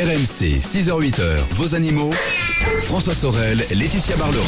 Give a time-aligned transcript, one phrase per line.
[0.00, 2.10] RMC, 6h-8h, vos animaux.
[2.84, 4.46] François Sorel, Laetitia Barlerin.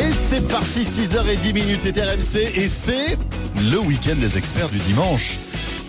[0.00, 3.16] Et c'est parti, 6h10 minutes, c'est RMC et c'est
[3.70, 5.38] le week-end des experts du dimanche.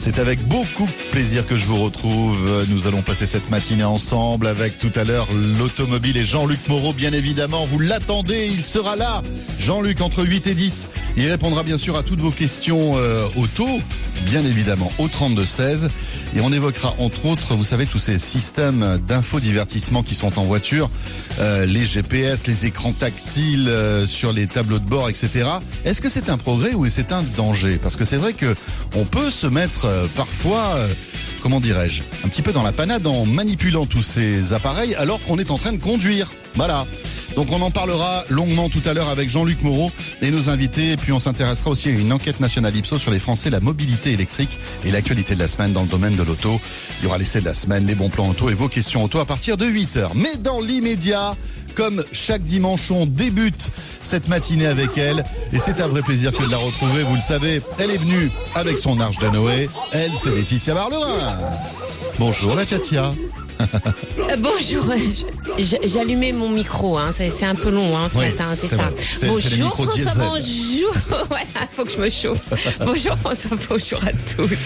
[0.05, 2.63] C'est avec beaucoup de plaisir que je vous retrouve.
[2.69, 5.27] Nous allons passer cette matinée ensemble avec tout à l'heure
[5.57, 7.65] l'automobile et Jean-Luc Moreau, bien évidemment.
[7.65, 9.23] Vous l'attendez, il sera là.
[9.57, 10.89] Jean-Luc, entre 8 et 10.
[11.17, 13.67] Il répondra bien sûr à toutes vos questions euh, auto,
[14.25, 15.89] bien évidemment, au 32-16.
[16.35, 20.89] Et on évoquera entre autres, vous savez, tous ces systèmes d'infodivertissement qui sont en voiture,
[21.39, 25.45] euh, les GPS, les écrans tactiles euh, sur les tableaux de bord, etc.
[25.85, 27.79] Est-ce que c'est un progrès ou c'est un danger?
[27.81, 28.53] Parce que c'est vrai que
[28.95, 30.75] on peut se mettre euh, parfois,
[31.41, 35.39] comment dirais-je, un petit peu dans la panade en manipulant tous ces appareils alors qu'on
[35.39, 36.31] est en train de conduire.
[36.55, 36.85] Voilà.
[37.35, 40.91] Donc on en parlera longuement tout à l'heure avec Jean-Luc Moreau et nos invités.
[40.91, 44.13] Et puis on s'intéressera aussi à une enquête nationale Ipsos sur les Français, la mobilité
[44.13, 46.59] électrique et l'actualité de la semaine dans le domaine de l'auto.
[46.99, 49.19] Il y aura l'essai de la semaine, les bons plans auto et vos questions auto
[49.19, 50.11] à partir de 8h.
[50.15, 51.35] Mais dans l'immédiat,
[51.75, 53.69] comme chaque dimanche, on débute
[54.01, 55.25] cette matinée avec elle.
[55.51, 57.03] Et c'est un vrai plaisir que de la retrouver.
[57.03, 59.69] Vous le savez, elle est venue avec son arche de Noé.
[59.91, 61.37] Elle, c'est Laetitia Barlerin.
[62.17, 63.11] Bonjour la Katia.
[63.61, 64.85] Euh, bonjour,
[65.85, 68.91] j'allumais mon micro, hein, c'est un peu long hein, ce Oui, matin, c'est ça.
[69.27, 70.93] Bonjour François, bonjour,
[71.27, 72.53] voilà, faut que je me chauffe.
[72.79, 74.57] bonjour François, bonjour à tous.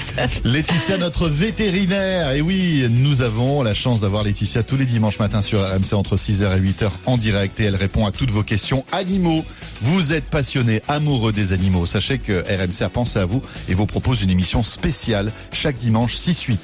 [0.43, 2.31] Laetitia, notre vétérinaire.
[2.31, 6.15] Et oui, nous avons la chance d'avoir Laetitia tous les dimanches matins sur RMC entre
[6.17, 7.59] 6h et 8h en direct.
[7.59, 9.43] Et elle répond à toutes vos questions animaux.
[9.81, 11.85] Vous êtes passionné, amoureux des animaux.
[11.85, 16.15] Sachez que RMC a pensé à vous et vous propose une émission spéciale chaque dimanche
[16.17, 16.57] 6-8.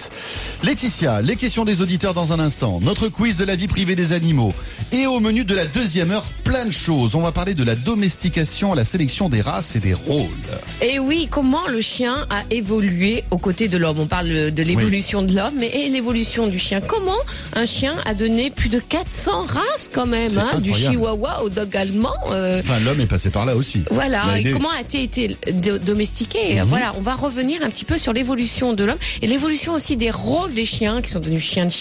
[0.63, 2.79] Laetitia, les questions des auditeurs dans un instant.
[2.81, 4.53] Notre quiz de la vie privée des animaux.
[4.91, 7.13] Et au menu de la deuxième heure, plein de choses.
[7.15, 10.25] On va parler de la domestication, la sélection des races et des rôles.
[10.81, 13.99] Et oui, comment le chien a évolué aux côtés de l'homme?
[13.99, 16.81] On parle de l'évolution de l'homme, mais et l'évolution du chien.
[16.81, 17.11] Comment
[17.53, 21.75] un chien a donné plus de 400 races quand même, hein, du chihuahua au dog
[21.75, 23.83] allemand euh, Enfin, l'homme est passé par là aussi.
[23.91, 26.55] Voilà, et comment a-t-il été do- domestiqué?
[26.61, 26.67] Mhm.
[26.69, 30.11] Voilà, on va revenir un petit peu sur l'évolution de l'homme et l'évolution aussi des
[30.11, 31.71] rôles des chiens qui sont devenus chiens de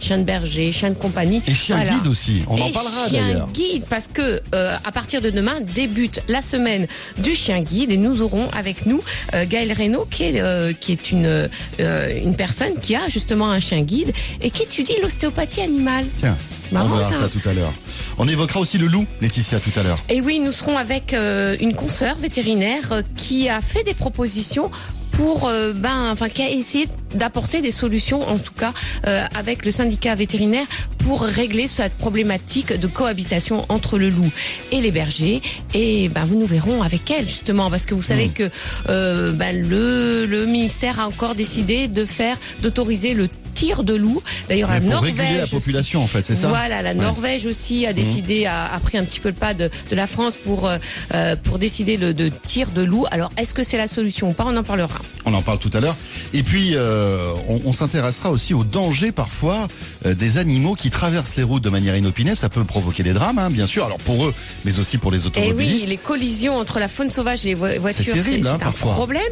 [0.00, 1.42] chiens de berger, chiens de compagnie.
[1.46, 1.92] Et chien Voilà.
[1.94, 2.42] guide aussi.
[2.48, 3.48] On en parlera chien d'ailleurs.
[3.52, 6.86] guide parce que euh, à partir de demain débute la semaine
[7.18, 9.02] du chien guide et nous aurons avec nous
[9.34, 13.50] euh, Gaël Reynaud qui est euh, qui est une euh, une personne qui a justement
[13.50, 16.06] un chien guide et qui étudie l'ostéopathie animale.
[16.18, 17.20] Tiens, C'est on marrant, verra ça.
[17.22, 17.72] ça tout à l'heure.
[18.18, 19.98] On évoquera aussi le loup, Laetitia, tout à l'heure.
[20.08, 21.14] Et oui, nous serons avec
[21.60, 24.70] une consoeur vétérinaire qui a fait des propositions
[25.12, 28.72] pour, euh, ben, enfin, qui a essayé d'apporter des solutions, en tout cas,
[29.06, 30.66] euh, avec le syndicat vétérinaire
[30.98, 34.30] pour régler cette problématique de cohabitation entre le loup
[34.72, 35.42] et les bergers.
[35.74, 38.32] Et ben, vous nous verrons avec elle justement, parce que vous savez Mm.
[38.32, 38.50] que
[38.88, 44.22] euh, ben, le, le ministère a encore décidé de faire, d'autoriser le tir de loup.
[44.48, 46.94] D'ailleurs, la Norvège la aussi- population, en fait, c'est ça Voilà, la Ouais.
[46.96, 50.06] Norvège aussi a décidé, a, a pris un petit peu le pas de, de la
[50.06, 50.78] France pour euh,
[51.14, 53.06] euh, pour décider de, de tir de loup.
[53.10, 54.44] Alors, est-ce que c'est la solution ou pas?
[54.46, 55.00] On en parlera.
[55.24, 55.96] On en parle tout à l'heure.
[56.34, 56.99] Et puis, euh,
[57.48, 59.68] on, on s'intéressera aussi au danger parfois
[60.06, 62.34] euh, des animaux qui traversent les routes de manière inopinée.
[62.34, 63.84] Ça peut provoquer des drames, hein, bien sûr.
[63.86, 64.34] Alors pour eux,
[64.64, 65.76] mais aussi pour les Et automobilistes.
[65.80, 68.58] Eh oui, les collisions entre la faune sauvage et les vo- voitures, terrible, hein, un
[68.58, 68.92] parfois.
[68.92, 69.22] problème.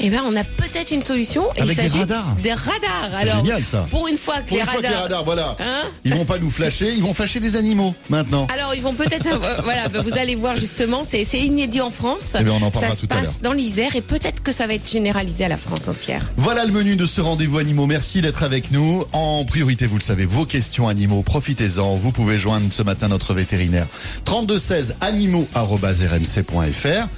[0.00, 1.44] Et ben, on a peut-être une solution.
[1.56, 2.34] Et Avec il des radars.
[2.42, 3.10] Des radars.
[3.12, 3.86] C'est Alors, génial, ça.
[3.90, 4.90] pour une fois que Pour les une fois que radars.
[4.98, 5.56] les radars, voilà.
[5.60, 8.46] Hein ils vont pas nous flasher, ils vont flasher les animaux maintenant.
[8.54, 11.90] alors ils vont peut-être euh, voilà ben, vous allez voir justement c'est c'est inédit en
[11.90, 13.24] France Eh bien, on en parlera ça se tout à l'heure.
[13.30, 16.64] passe dans l'Isère et peut-être que ça va être généralisé à la France entière Voilà
[16.64, 17.86] le menu de ce rendez-vous animaux.
[17.86, 19.04] Merci d'être avec nous.
[19.12, 21.94] En priorité, vous le savez, vos questions animaux, profitez-en.
[21.96, 23.86] Vous pouvez joindre ce matin notre vétérinaire.
[24.24, 27.08] 32 16 animaux@rmc.fr.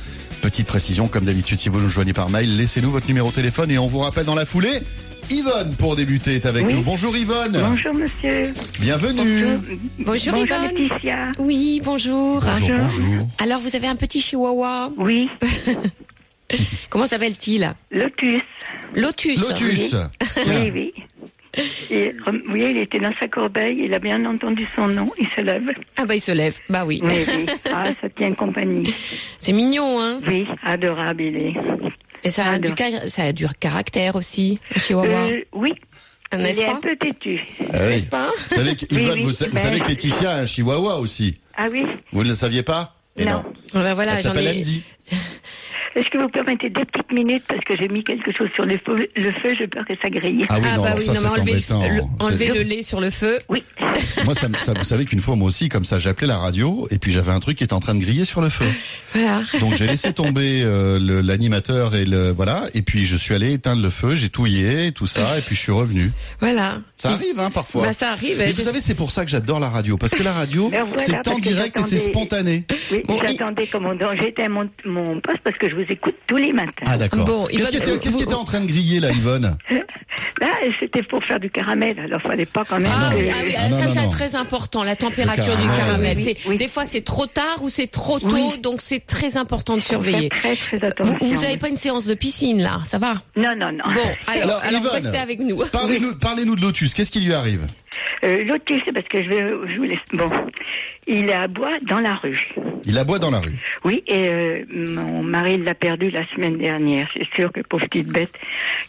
[0.42, 3.70] Petite précision, comme d'habitude, si vous nous joignez par mail, laissez-nous votre numéro de téléphone
[3.70, 4.80] et on vous rappelle dans la foulée.
[5.30, 6.74] Yvonne, pour débuter, est avec Oui.
[6.74, 6.82] nous.
[6.82, 7.56] Bonjour Yvonne.
[7.70, 8.52] Bonjour monsieur.
[8.80, 9.44] Bienvenue.
[10.00, 10.74] Bonjour, Bonjour Yvonne.
[10.76, 11.26] Laetitia.
[11.38, 12.78] oui bonjour Bonjour, Bonjour.
[12.78, 13.28] bonjour.
[13.38, 15.28] alors vous avez un petit chihuahua Oui,
[16.90, 18.42] comment s'appelle-t-il Lotus.
[18.94, 19.94] Lotus Lotus.
[20.46, 20.92] Oui, oui.
[21.90, 25.26] Et, rem- oui, il était dans sa corbeille, il a bien entendu son nom, il
[25.36, 25.66] se lève.
[25.96, 27.46] ah bah il se lève bah oui Oui, oui.
[27.74, 28.94] Ah, ça tient compagnie.
[29.40, 31.54] c'est mignon hein Oui, adorable il est.
[32.22, 35.72] et ça a du car- ça a du caractère aussi un chihuahua Euh, oui,
[36.32, 37.40] il n'est-ce est un peu têtu.
[37.58, 37.86] Ah oui.
[37.88, 39.22] n'est-ce pas Vous savez, que, Oui, Yvonne, oui.
[39.24, 41.36] vous, vous Ben- savez que Laetitia a un chihuahua aussi.
[41.56, 42.94] Ah oui Vous ne le saviez pas?
[43.16, 43.42] Eh Non.
[43.74, 44.82] Ben voilà Elle j'en s'appelle ai Andy.
[45.96, 48.78] Est-ce que vous permettez deux petites minutes parce que j'ai mis quelque chose sur le
[48.86, 50.44] feu, le feu j'ai peur que ça grille.
[50.48, 51.82] Ah oui, non, bah alors oui, ça, non, mais embêtant.
[51.82, 53.38] le, le- C'est- enlevez le lait sur le feu.
[53.48, 53.64] Oui.
[54.24, 56.98] Moi, ça, vous savez qu'une fois, moi aussi, comme ça, j'ai appelé la radio et
[56.98, 58.66] puis j'avais un truc qui était en train de griller sur le feu.
[59.14, 59.42] Voilà.
[59.60, 63.82] Donc j'ai laissé tomber euh, l'animateur et le voilà et puis je suis allé éteindre
[63.82, 66.12] le feu, j'ai touillé et tout ça et puis je suis revenu.
[66.40, 66.78] Voilà.
[66.96, 67.86] Ça arrive hein parfois.
[67.86, 68.36] Bah, ça arrive.
[68.38, 70.68] Mais Je- vous savez, c'est pour ça que j'adore la radio parce que la radio,
[70.68, 72.64] voilà, c'est en direct et c'est spontané.
[72.92, 74.10] Oui, Bon, il- j'attendais commandant.
[74.20, 76.70] J'étais à mon, mon poste parce que je vous écoute tous les matins.
[76.86, 77.24] Ah d'accord.
[77.24, 79.56] Bon, qu'est-ce euh, qui vous- était en train de griller là, Yvonne
[80.40, 80.48] Là,
[80.78, 82.90] c'était pour faire du caramel, alors fallait pas quand même.
[82.94, 86.16] Ah, oui, que- ah oui, Ah non, ça c'est très important, la température du caramel.
[86.16, 86.56] Oui, oui.
[86.56, 88.58] Des fois c'est trop tard ou c'est trop tôt, Oui.
[88.60, 90.28] donc c'est très important de surveiller.
[90.28, 91.18] très très Vous, attention.
[91.28, 93.14] vous avez pas une séance de piscine là, ça va?
[93.36, 93.84] Non, non, non.
[93.92, 95.62] Bon, alors, Alors, alors, Yvonne, restez avec nous.
[95.72, 96.94] Parlez-nous, parlez-nous de Lotus.
[96.94, 97.66] Qu'est-ce qui lui arrive?
[98.24, 99.98] Euh, Lotus, c'est parce que je, vais, je vous laisse.
[100.12, 100.30] Bon,
[101.06, 102.40] il est à bois dans la rue.
[102.84, 103.58] Il aboie dans la rue.
[103.84, 107.08] Oui, et euh, mon mari l'a perdu la semaine dernière.
[107.14, 108.32] C'est sûr que pauvre petite bête,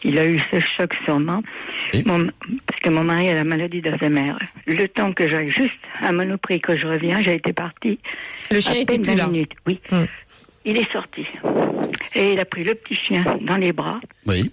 [0.04, 1.42] il a eu ce choc sûrement.
[1.92, 2.02] Et?
[2.04, 2.28] Mon-
[2.66, 4.32] parce que mon mari a la maladie d'Alzheimer.
[4.66, 7.98] Le temps que j'aille juste à Monoprix que je reviens, j'ai été partie.
[8.50, 9.26] Le chien à était peine plus 20 là.
[9.28, 9.80] minutes, oui.
[9.90, 10.04] Hmm.
[10.64, 11.26] Il est sorti.
[12.14, 13.98] Et il a pris le petit chien dans les bras.
[14.26, 14.50] Oui.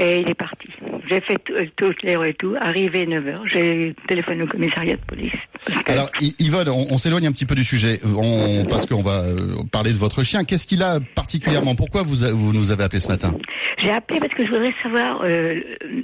[0.00, 0.68] Et il est parti.
[1.10, 2.54] J'ai fait tout- toutes les heures et tout.
[2.60, 5.32] Arrivé 9h, j'ai téléphoné au commissariat de police.
[5.66, 9.02] Parce Alors Yvonne, on, on s'éloigne un petit peu du sujet, Euh, on, parce qu'on
[9.02, 10.44] va euh, parler de votre chien.
[10.44, 11.74] Qu'est-ce qu'il a particulièrement?
[11.74, 13.34] Pourquoi vous, a- vous nous avez appelé ce matin?
[13.78, 15.60] J'ai appelé parce que je voudrais savoir, euh,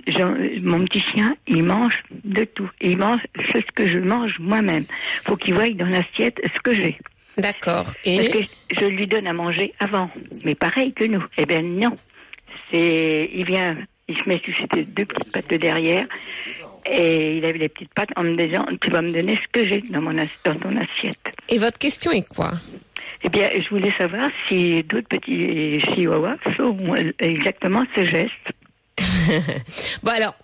[0.08, 1.94] Jean- mon petit chien, il mange
[2.24, 2.68] de tout.
[2.80, 3.20] Il mange
[3.52, 4.84] ce que je mange moi-même.
[5.24, 6.98] Faut qu'il voie dans l'assiette ce que j'ai.
[7.38, 7.84] D'accord.
[7.84, 8.38] Parce Et que
[8.80, 10.10] je lui donne à manger avant.
[10.44, 11.22] Mais pareil que nous.
[11.38, 11.96] Eh bien non.
[12.70, 13.76] C'est, il vient,
[14.08, 16.06] il se met sur ses deux petites pattes de derrière.
[16.86, 19.66] Et il avait les petites pattes en me disant, tu vas me donner ce que
[19.66, 21.30] j'ai dans, mon dans ton assiette.
[21.48, 22.52] et votre question est quoi?
[23.22, 26.76] Eh bien, je voulais savoir si d'autres petits chihuahuas font
[27.18, 28.52] exactement ce geste.
[30.02, 30.34] Bon alors,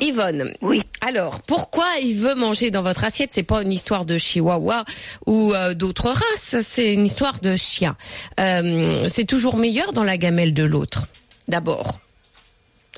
[0.00, 0.50] Yvonne.
[0.62, 0.80] Oui.
[1.02, 3.30] Alors, pourquoi il veut manger dans votre assiette?
[3.32, 4.84] C'est pas une histoire de chihuahua
[5.26, 7.96] ou euh, d'autres races, c'est une histoire de chien.
[8.40, 11.06] Euh, c'est toujours meilleur dans la gamelle de l'autre.
[11.48, 12.01] D'abord.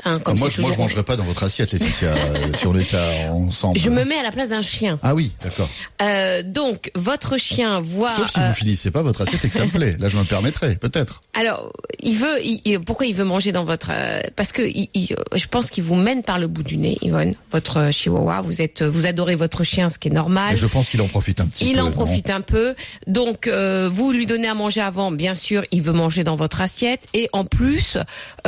[0.05, 2.75] Hein, comme Moi, je, moi, je mangerai pas dans votre assiette, Laetitia, euh, si on
[2.75, 2.97] était
[3.31, 3.79] ensemble.
[3.79, 4.99] Je me mets à la place d'un chien.
[5.05, 5.71] Ah oui, d'accord.
[6.03, 8.13] Euh, donc, votre chien voit.
[8.17, 9.97] Sauf si euh, vous finissez pas votre assiette et que ça me plaît.
[10.01, 11.23] Là, je me permettrai, peut-être.
[11.39, 12.45] Alors, il veut.
[12.45, 15.47] il- il- pourquoi il veut manger dans votre euh, Parce que il- il- euh, je
[15.47, 17.35] pense qu'il vous mène par le bout du nez, Yvonne.
[17.53, 18.41] Votre euh, chihuahua.
[18.41, 20.55] Vous êtes, vous adorez votre chien, ce qui est normal.
[20.55, 21.81] Et je pense qu'il en profite un petit Il peu.
[21.83, 22.75] en non profite un peu.
[23.07, 26.61] Donc, euh, vous lui donnez à manger avant, bien sûr, il veut manger dans votre
[26.61, 27.03] assiette.
[27.15, 27.97] Et en plus,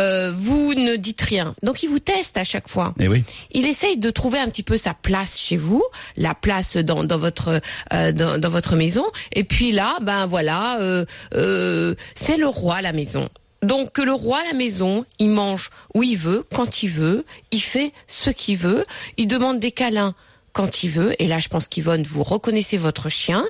[0.00, 1.35] euh, vous ne dites rien.
[1.62, 2.94] Donc, il vous teste à chaque fois.
[2.98, 3.24] Eh oui.
[3.52, 5.84] Il essaye de trouver un petit peu sa place chez vous,
[6.16, 7.60] la place dans, dans votre
[7.92, 9.04] euh, dans, dans votre maison.
[9.32, 11.04] Et puis là, ben voilà, euh,
[11.34, 13.28] euh, c'est le roi à la maison.
[13.62, 17.24] Donc que le roi à la maison, il mange où il veut, quand il veut,
[17.50, 18.84] il fait ce qu'il veut,
[19.16, 20.14] il demande des câlins
[20.52, 23.44] quand il veut, et là je pense qu'Yvonne, vous reconnaissez votre chien.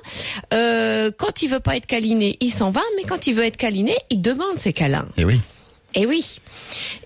[0.53, 3.57] Euh, quand il veut pas être câliné, il s'en va, mais quand il veut être
[3.57, 5.07] câliné, il demande ses câlins.
[5.17, 5.39] Eh oui.
[5.97, 6.37] Et oui.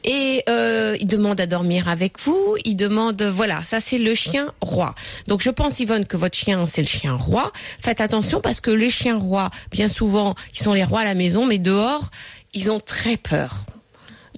[0.04, 2.58] Et euh, il demande à dormir avec vous.
[2.66, 4.96] Il demande, voilà, ça c'est le chien roi.
[5.28, 7.54] Donc je pense Yvonne que votre chien c'est le chien roi.
[7.80, 11.16] Faites attention parce que les chiens rois, bien souvent, ils sont les rois à la
[11.16, 12.12] maison, mais dehors,
[12.54, 13.64] ils ont très peur.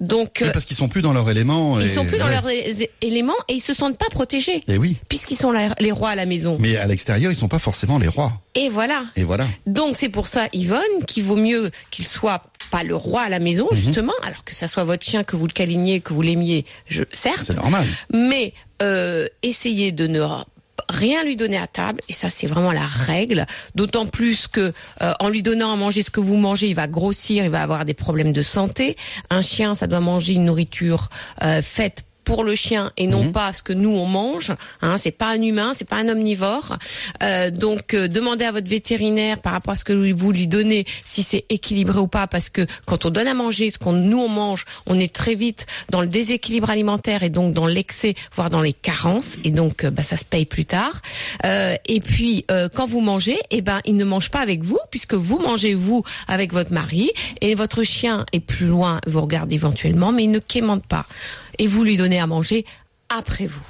[0.00, 1.78] Donc Oui, euh, parce qu'ils sont plus dans leur élément.
[1.80, 2.32] ils et- sont plus dans ouais.
[2.32, 4.96] leurs é- éléments et ils se sentent pas protégés Eh oui.
[5.08, 6.56] puisqu'ils sont la- les rois à la maison.
[6.58, 8.32] Mais à l'extérieur, ils sont pas forcément les rois.
[8.54, 9.04] Et voilà.
[9.16, 9.46] Et voilà.
[9.66, 13.38] Donc c'est pour ça, Yvonne, qu'il vaut mieux qu'il soit pas le roi à la
[13.38, 13.76] maison, Mhm.
[13.76, 17.04] justement, alors que ça soit votre chien, que vous le câliniez, que vous l'aimiez, je,
[17.12, 17.86] certes, C'est normal.
[18.12, 20.20] mais euh, essayez de ne
[20.88, 23.46] rien lui donner à table et ça c'est vraiment la règle.
[23.74, 24.72] D'autant plus que
[25.02, 27.62] euh, en lui donnant à manger ce que vous mangez il va grossir il va
[27.62, 28.96] avoir des problèmes de santé.
[29.30, 31.08] Un chien ça doit manger une nourriture
[31.42, 34.52] euh, faite pour le chien et non pas ce que nous on mange.
[34.82, 36.76] Hein, c'est pas un humain, c'est pas un omnivore.
[37.22, 40.84] Euh, donc euh, demandez à votre vétérinaire par rapport à ce que vous lui donnez
[41.04, 44.18] si c'est équilibré ou pas, parce que quand on donne à manger ce qu'on nous
[44.18, 48.50] on mange, on est très vite dans le déséquilibre alimentaire et donc dans l'excès, voire
[48.50, 51.02] dans les carences, et donc euh, bah, ça se paye plus tard.
[51.44, 54.78] Euh, et puis euh, quand vous mangez, eh ben il ne mange pas avec vous
[54.90, 59.54] puisque vous mangez vous avec votre mari et votre chien est plus loin, vous regardez
[59.54, 61.06] éventuellement, mais il ne quémande pas
[61.58, 62.64] et vous lui donnez à manger
[63.08, 63.62] après vous.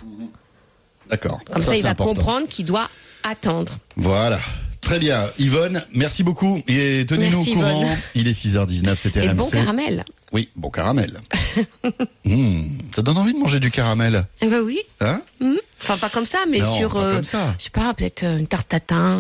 [1.11, 1.41] D'accord.
[1.53, 2.15] Comme ça, il va important.
[2.15, 2.89] comprendre qu'il doit
[3.23, 3.75] attendre.
[3.97, 4.41] Voilà.
[4.81, 5.31] Très bien.
[5.39, 6.63] Yvonne, merci beaucoup.
[6.69, 7.83] Et tenez-nous au courant.
[7.83, 7.97] Yvonne.
[8.15, 9.35] Il est 6h19, c'était RMC.
[9.37, 10.05] bon caramel.
[10.33, 11.21] Oui, bon caramel.
[12.27, 12.63] Hmm,
[12.95, 14.25] ça donne envie de manger du caramel.
[14.41, 14.81] Eh ben oui.
[15.01, 15.21] Hein?
[15.41, 15.59] Mhm.
[15.83, 17.55] Enfin pas comme ça, mais Non, sur pas euh, comme ça.
[17.59, 19.19] je sais pas, peut-être euh, une tarte tatin.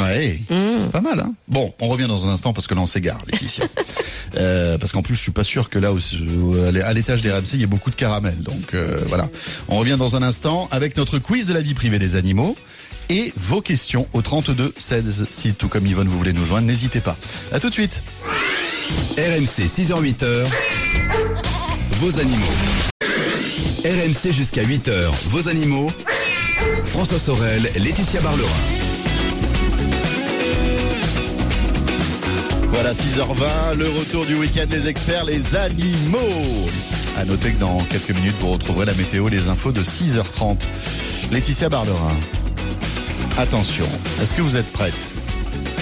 [0.00, 0.56] Ouais, Mmh.
[0.82, 1.20] c'est pas mal.
[1.20, 3.64] Hein bon, on revient dans un instant parce que là on s'égare, Laetitia.
[4.36, 5.90] euh, parce qu'en plus je suis pas sûr que là,
[6.84, 8.42] à l'étage des RMC, il y ait beaucoup de caramel.
[8.42, 9.28] Donc euh, voilà.
[9.68, 12.56] On revient dans un instant avec notre quiz de la vie privée des animaux
[13.08, 15.26] et vos questions au 32 16.
[15.30, 17.16] Si tout comme Yvonne vous voulez nous joindre, n'hésitez pas.
[17.52, 18.02] À tout de suite.
[19.18, 20.46] RMC 6h-8h,
[22.00, 22.46] vos animaux.
[23.84, 25.90] RMC jusqu'à 8h, vos animaux.
[26.86, 28.48] François Sorel, Laetitia Barlerin.
[32.72, 36.18] Voilà 6h20, le retour du week-end des experts, les animaux.
[37.16, 40.58] À noter que dans quelques minutes, vous retrouverez la météo les infos de 6h30.
[41.32, 42.16] Laetitia Barlerin,
[43.38, 43.84] attention,
[44.22, 45.14] est-ce que vous êtes prête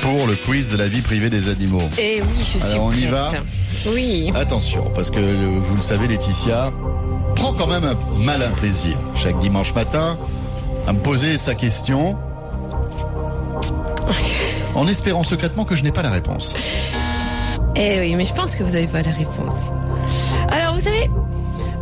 [0.00, 1.88] pour le quiz de la vie privée des animaux?
[1.99, 3.30] Et oui, je suis Alors, on y va?
[3.92, 4.33] Oui.
[4.35, 6.73] Attention, parce que euh, vous le savez, Laetitia
[7.37, 10.18] prend quand même un malin plaisir chaque dimanche matin
[10.87, 12.16] à me poser sa question
[14.78, 16.54] en espérant secrètement que je n'ai pas la réponse.
[17.75, 19.54] Eh oui, mais je pense que vous n'avez pas la réponse.
[20.50, 21.11] Alors, vous savez,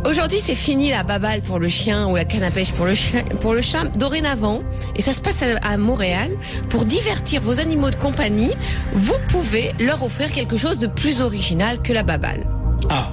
[0.03, 2.95] aujourd'hui, c'est fini la baballe pour le chien ou la canne à pêche pour le
[2.95, 3.23] chien.
[3.39, 3.85] Pour le chat.
[3.95, 4.61] Dorénavant,
[4.95, 6.31] et ça se passe à, Montréal,
[6.69, 8.51] pour divertir vos animaux de compagnie,
[8.93, 12.47] vous pouvez leur offrir quelque chose de plus original que la baballe.
[12.89, 13.11] Ah,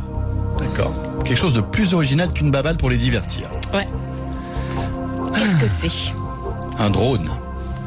[0.58, 0.94] d'accord.
[1.24, 3.50] Quelque chose de plus original qu'une baballe pour les divertir.
[3.74, 3.86] Ouais.
[5.34, 6.12] Qu'est-ce que c'est?
[6.78, 7.28] Un drone.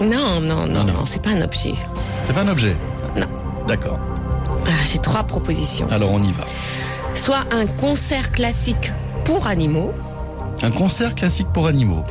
[0.01, 1.74] Non, non, non, Non, c'est pas un objet.
[2.24, 2.75] C'est pas un objet.
[3.16, 3.25] Non.
[3.68, 4.00] D'accord.
[4.66, 5.88] Ah, J'ai trois propositions.
[5.92, 6.46] Alors on y va.
[7.16, 8.92] Soit un concert classique
[9.25, 9.92] pour animaux,
[10.62, 12.04] Un concert classique pour animaux.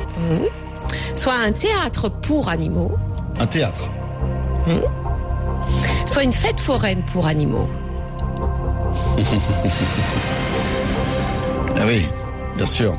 [1.15, 2.91] soit un théâtre pour animaux,
[3.39, 3.89] Un théâtre.
[6.05, 7.67] soit une fête foraine pour animaux.
[11.79, 12.07] Ah oui,
[12.55, 12.95] bien sûr.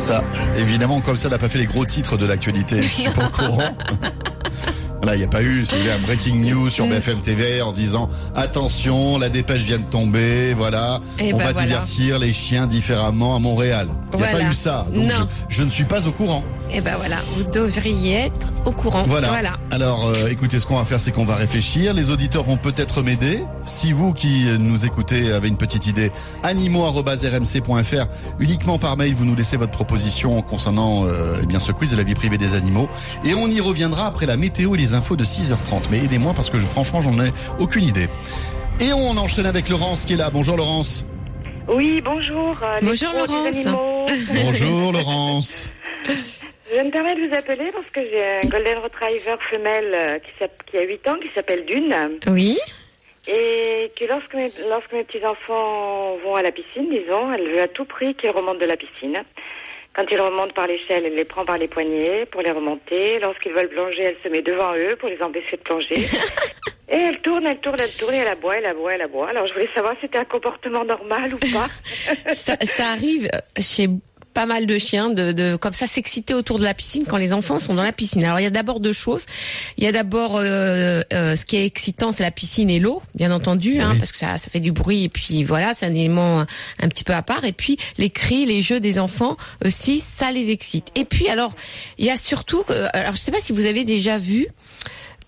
[0.00, 0.24] Ça,
[0.58, 3.30] évidemment, comme ça n'a pas fait les gros titres de l'actualité, je suis pas au
[3.30, 3.62] courant.
[5.02, 6.90] Voilà, il n'y a pas eu, si vous voulez, un breaking news sur Mm.
[6.90, 11.52] BFM TV en disant attention, la dépêche vient de tomber, voilà, Eh on ben va
[11.52, 11.66] voilà.
[11.66, 13.88] divertir les chiens différemment à Montréal.
[14.12, 14.44] Il n'y a Voilà.
[14.44, 15.10] pas eu ça, donc
[15.48, 16.44] je ne suis pas au courant.
[16.72, 19.02] Eh ben voilà, vous devriez être au courant.
[19.06, 19.58] Voilà.
[19.70, 21.94] Alors, euh, écoutez, ce qu'on va faire, c'est qu'on va réfléchir.
[21.94, 23.42] Les auditeurs vont peut-être m'aider.
[23.64, 26.12] Si vous qui euh, nous écoutez avez une petite idée,
[26.42, 28.06] animaux@rmc.fr.
[28.38, 31.96] Uniquement par mail, vous nous laissez votre proposition concernant euh, eh bien ce quiz de
[31.96, 32.88] la vie privée des animaux.
[33.24, 35.82] Et on y reviendra après la météo et les infos de 6h30.
[35.90, 38.08] Mais aidez-moi parce que je, franchement, j'en ai aucune idée.
[38.80, 40.30] Et on enchaîne avec Laurence qui est là.
[40.32, 41.04] Bonjour Laurence.
[41.68, 42.56] Oui, bonjour.
[42.62, 43.56] euh, Bonjour, Laurence.
[44.42, 45.70] Bonjour Laurence.
[46.72, 50.18] Je me permets de vous appeler parce que j'ai un Golden Retriever femelle euh,
[50.66, 51.94] qui, a 8 ans, qui s'appelle Dune.
[52.28, 52.58] Oui.
[53.26, 57.68] Et que lorsque mes, lorsque mes petits-enfants vont à la piscine, disons, elle veut à
[57.68, 59.24] tout prix qu'ils remontent de la piscine.
[59.94, 63.18] Quand ils remontent par l'échelle, elle les prend par les poignets pour les remonter.
[63.18, 65.96] Lorsqu'ils veulent plonger, elle se met devant eux pour les empêcher de plonger.
[66.88, 69.28] et elle tourne, elle tourne, elle tourne, et elle aboie, elle aboie, elle aboie.
[69.28, 71.66] Alors je voulais savoir si c'était un comportement normal ou pas.
[72.34, 73.88] Ça, ça arrive chez
[74.32, 77.32] pas mal de chiens de, de comme ça s'exciter autour de la piscine quand les
[77.32, 78.24] enfants sont dans la piscine.
[78.24, 79.26] Alors il y a d'abord deux choses.
[79.76, 83.02] Il y a d'abord euh, euh, ce qui est excitant, c'est la piscine et l'eau,
[83.14, 83.98] bien entendu, hein, Oui.
[83.98, 86.40] parce que ça, ça fait du bruit et puis voilà, c'est un élément
[86.80, 87.44] un petit peu à part.
[87.44, 90.88] Et puis les cris, les jeux des enfants aussi, ça les excite.
[90.94, 91.52] Et puis alors
[91.98, 94.46] il y a surtout, euh, alors je sais pas si vous avez déjà vu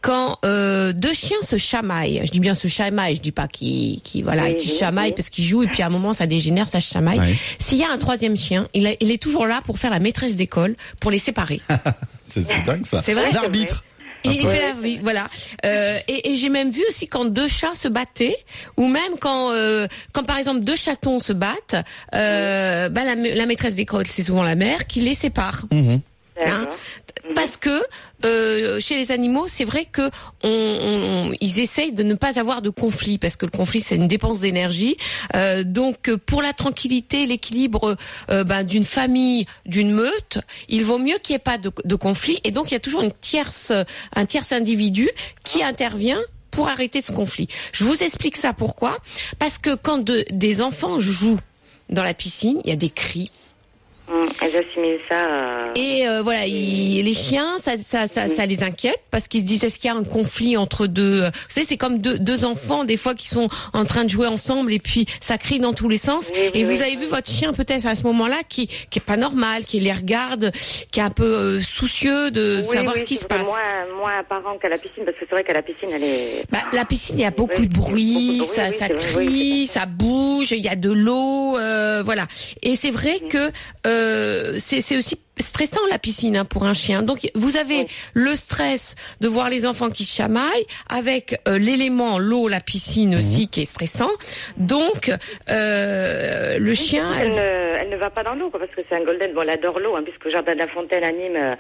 [0.02, 4.00] quand euh, deux chiens se chamaillent, je dis bien se chamaillent, je dis pas qu'ils
[4.02, 5.14] qui voilà, Oui, qui oui, chamaillent oui.
[5.16, 7.18] parce qu'ils jouent et puis à un moment ça dégénère, ça se chamaille.
[7.20, 7.34] Ouais.
[7.58, 10.00] S'il y a un troisième chien, il, a- il est toujours là pour faire la
[10.00, 11.60] maîtresse d'école, pour les séparer.
[12.22, 13.00] C'est dingue ça.
[13.02, 13.84] C'est vrai, L'arbitre.
[14.24, 15.28] Il fait la- oui, voilà.
[15.64, 18.36] Euh, et et j'ai même vu aussi quand deux chats se battaient,
[18.76, 21.74] ou même quand, euh, quand par exemple deux chatons se battent,
[22.14, 25.62] euh, bah, la, la maîtresse d'école, c'est souvent la mère, qui les sépare.
[25.72, 26.00] Mhm.
[26.46, 26.66] Hein
[27.34, 27.82] Parce que
[28.24, 30.10] euh, chez les animaux, c'est vrai que
[31.62, 34.96] essayent de ne pas avoir de conflit parce que le conflit c'est une dépense d'énergie.
[35.34, 37.96] Euh, donc pour la tranquillité, l'équilibre
[38.30, 40.38] euh, ben, d'une famille, d'une meute,
[40.68, 42.40] il vaut mieux qu'il n'y ait pas de, conflit.
[42.44, 43.72] Et donc il y a toujours un tierce
[44.52, 45.08] individu
[45.44, 47.48] qui intervient pour arrêter ce conflit.
[47.72, 48.96] Je vous explique ça pourquoi
[49.38, 51.40] Parce que quand de- des enfants jouent
[51.88, 53.30] dans la piscine, il y a des cris,
[54.40, 55.72] Elles assimilent ça à...
[55.74, 59.64] et euh, voilà, les chiens, ça, ça, ça, ça les inquiète parce qu'ils se disent
[59.64, 61.22] est-ce qu'il y a un conflit entre deux.
[61.22, 64.26] Vous savez, c'est comme deux, deux enfants des fois qui sont en train de jouer
[64.26, 66.26] ensemble et puis ça crie dans tous les sens.
[66.32, 69.04] Oui, oui, et vous avez vu votre chien peut-être à ce moment-là qui qui est
[69.04, 70.52] pas normal, qui les regarde,
[70.90, 73.44] qui est un peu euh, soucieux de savoir ce qui se passe.
[73.44, 76.44] Moins, moins apparent qu'à la piscine, parce que c'est vrai qu'à la piscine, elle est...
[76.50, 79.66] Bah, la piscine, il y a beaucoup Oui, de bruit, beaucoup de bruit, ça, crie,
[79.66, 82.26] ça bouge, il y a de l'eau, euh, voilà.
[82.62, 83.50] Et c'est vrai que
[84.02, 87.02] euh, c'est aussi stressant la piscine hein, pour un chien.
[87.02, 87.86] Donc vous avez Oui.
[88.14, 92.62] le stress de voir les enfants qui chamaillent avec euh, l'élément l'eau, la Mhm.
[92.62, 94.10] piscine aussi qui est stressant.
[94.56, 95.10] Donc
[95.48, 98.96] euh, le chien, Elle elle- ne, elle ne va pas dans l'eau, parce que c'est
[98.96, 99.32] un golden.
[99.34, 101.36] Bon, elle adore l'eau, hein, puisque Jardin de la Fontaine anime.
[101.36, 101.54] euh,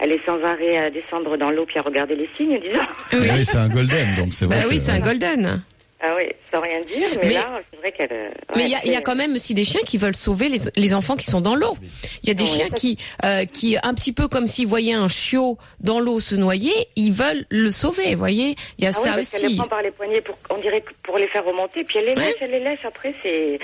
[0.00, 2.84] elle est sans arrêt à descendre dans l'eau puis à regarder les signes, disons.
[3.12, 3.28] Oui.
[3.32, 4.66] Oui, c'est un golden, donc c'est bah vrai.
[4.68, 5.62] oui, c'est un golden.
[6.06, 8.34] Ah oui, sans rien dire, mais, Mais- là, c'est vrai qu'elle.
[8.54, 10.92] Mais il y a, y quand même aussi des chiens qui veulent sauver les, les
[10.92, 11.76] enfants qui sont dans l'eau.
[12.22, 12.50] Il y a des Oui.
[12.50, 16.34] chiens qui, euh, qui un petit peu comme s'ils voyaient un chiot dans l'eau se
[16.34, 18.10] noyer, ils veulent le sauver.
[18.12, 19.56] Vous voyez, il y a Ah oui, ça parce qu'elle les aussi.
[19.56, 22.26] prend par les poignets, pour, on dirait pour les faire remonter, puis elle les Ouais.
[22.26, 22.84] lèche, elle les lèche.
[22.84, 23.58] Après, c'est,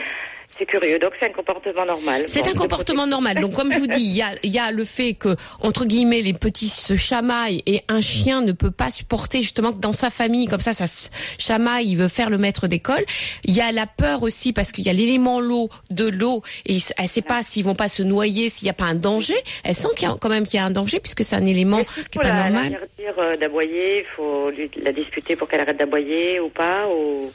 [0.59, 0.99] c'est curieux.
[0.99, 2.25] Donc c'est un comportement normal.
[2.27, 3.41] C'est Bon, un comportement normal.
[3.41, 5.85] Donc, comme je vous dis, il y a, il y a le fait que, entre
[5.85, 9.93] guillemets, les petits se chamaillent et un chien ne peut pas supporter justement que dans
[9.93, 13.05] sa famille, comme ça, ça se chamaille, il veut faire le maître d'école.
[13.45, 16.79] Il y a la peur aussi parce qu'il y a l'élément l'eau de l'eau et
[16.99, 19.37] elle sait pas s'ils vont pas se noyer, s'il n'y a pas un danger.
[19.65, 21.47] Elle sent qu'il y a quand même qu'il y a un danger puisque c'est un
[21.47, 22.73] élément qui il est faut pas la, normal.
[22.73, 26.87] la dire euh, d'aboyer, il faut lui, la disputer pour qu'elle arrête d'aboyer ou pas.
[26.89, 27.31] Ou...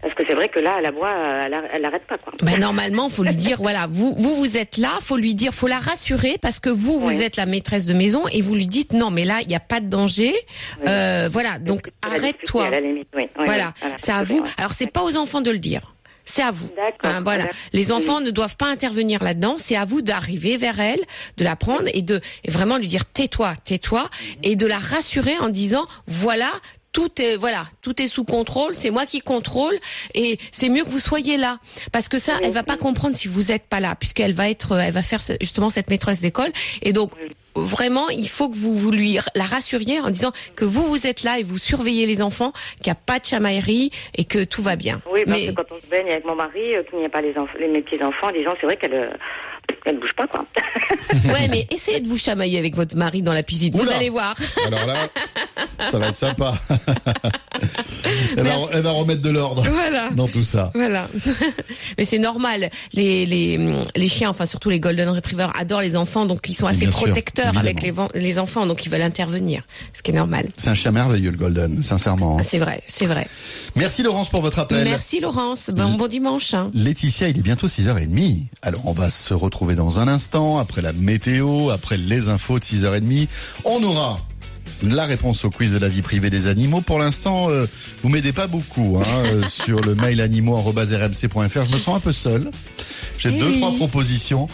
[0.00, 1.10] Parce que c'est vrai que là, elle aboie,
[1.46, 2.18] elle, arr- elle arrête pas.
[2.18, 2.32] Quoi.
[2.42, 5.66] Ben normalement, faut lui dire voilà, vous vous vous êtes là, faut lui dire, faut
[5.66, 8.92] la rassurer parce que vous vous êtes la maîtresse de maison et vous lui dites
[8.92, 10.32] non mais là il n'y a pas de danger,
[10.78, 10.84] Oui.
[10.86, 12.70] Euh, voilà donc la arrête-toi.
[12.70, 13.04] la oui.
[13.44, 14.44] Voilà, c'est à vous.
[14.56, 15.94] Alors c'est pas aux enfants de le dire.
[16.30, 16.68] C'est à vous.
[16.76, 17.10] D'accord.
[17.10, 17.48] Hein, voilà.
[17.72, 19.56] Les enfants ne doivent pas intervenir là-dedans.
[19.58, 21.00] C'est à vous d'arriver vers elle,
[21.38, 24.10] de la prendre et de et vraiment lui dire tais-toi, tais-toi,
[24.42, 26.50] et de la rassurer en disant voilà.
[26.98, 28.74] Tout est voilà, tout est sous contrôle.
[28.74, 29.76] C'est moi qui contrôle
[30.14, 31.58] et c'est mieux que vous soyez là
[31.92, 34.76] parce que ça, elle va pas comprendre si vous êtes pas là puisqu'elle va être,
[34.76, 36.50] elle va faire justement cette maîtresse d'école
[36.82, 37.12] et donc
[37.54, 41.22] vraiment il faut que vous, vous lui la rassuriez en disant que vous vous êtes
[41.22, 42.52] là et vous surveillez les enfants,
[42.82, 45.00] qu'il n'y a pas de chamaillerie et que tout va bien.
[45.12, 47.08] Oui, parce Mais- que quand on se baigne avec mon mari, euh, qu'il n'y a
[47.08, 49.10] pas les, les mes petits enfants, disons, c'est vrai qu'elle euh,
[49.84, 50.44] elle bouge pas quoi.
[51.24, 53.72] Ouais, mais essayez de vous chamailler avec votre mari dans la piscine.
[53.74, 54.34] Vous allez voir.
[54.66, 54.94] Alors là,
[55.90, 56.54] ça va être sympa.
[58.36, 58.66] elle, va, Merci.
[58.72, 60.10] elle va remettre de l'ordre Voilà.
[60.14, 60.70] dans tout ça.
[60.74, 61.08] Voilà.
[61.98, 62.70] mais c'est normal.
[62.92, 63.58] Les, les,
[63.96, 66.92] les chiens, enfin surtout les Golden Retrievers, adorent les enfants, donc ils sont assez Bien
[66.92, 69.62] sûr, protecteurs avec les, les enfants, donc ils veulent intervenir.
[69.92, 70.48] Ce qui est normal.
[70.56, 72.36] C'est un chien merveilleux, le Golden, sincèrement.
[72.40, 73.26] Ah, c'est vrai, c'est vrai.
[73.76, 74.84] Merci Laurence pour votre appel.
[74.84, 75.70] Merci Laurence.
[75.74, 76.54] Bon, bon dimanche.
[76.54, 76.70] hein.
[76.74, 78.46] Laetitia, il est bientôt 6h30.
[78.62, 82.64] Alors, on va se retrouver dans un instant, après la météo, après les infos de
[82.64, 83.28] 6h30.
[83.64, 84.18] On aura
[84.82, 86.80] la réponse au quiz de la vie privée des animaux.
[86.80, 87.66] Pour l'instant, euh,
[88.02, 91.64] vous m'aidez pas beaucoup hein, euh, sur le mail animaux.rmc.fr.
[91.66, 92.50] Je me sens un peu seul.
[93.18, 94.48] J'ai Eh deux, trois propositions.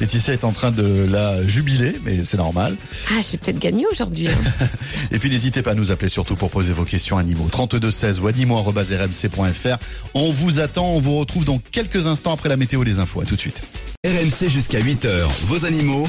[0.00, 2.76] Laetitia est en train de la jubiler, mais c'est normal.
[3.10, 4.28] Ah, j'ai peut-être gagné aujourd'hui.
[4.28, 4.66] hein.
[5.10, 7.48] Et puis n'hésitez pas à nous appeler surtout pour poser vos questions animaux.
[7.50, 9.76] 32 16 ou animaux.rmc.fr.
[10.14, 13.20] On vous attend, on vous retrouve dans quelques instants après la météo les infos.
[13.20, 13.64] À tout de suite.
[14.06, 16.08] RMC jusqu'à 8h, vos animaux.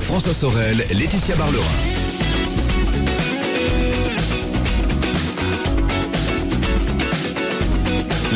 [0.00, 1.62] François Sorel, Laetitia Barlerin.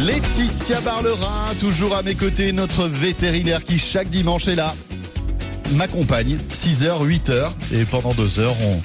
[0.07, 4.75] Laetitia Barlerin, toujours à mes côtés, notre vétérinaire qui chaque dimanche est là,
[5.75, 8.81] m'accompagne, 6h, 8h, et pendant deux heures, on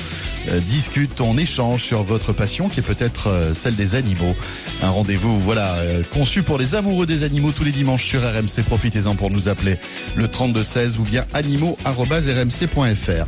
[0.49, 4.35] euh, discute, on échange sur votre passion qui est peut-être euh, celle des animaux.
[4.83, 8.63] Un rendez-vous, voilà, euh, conçu pour les amoureux des animaux tous les dimanches sur RMC.
[8.67, 9.77] Profitez-en pour nous appeler
[10.15, 13.25] le 3216 ou bien animaux.rmc.fr.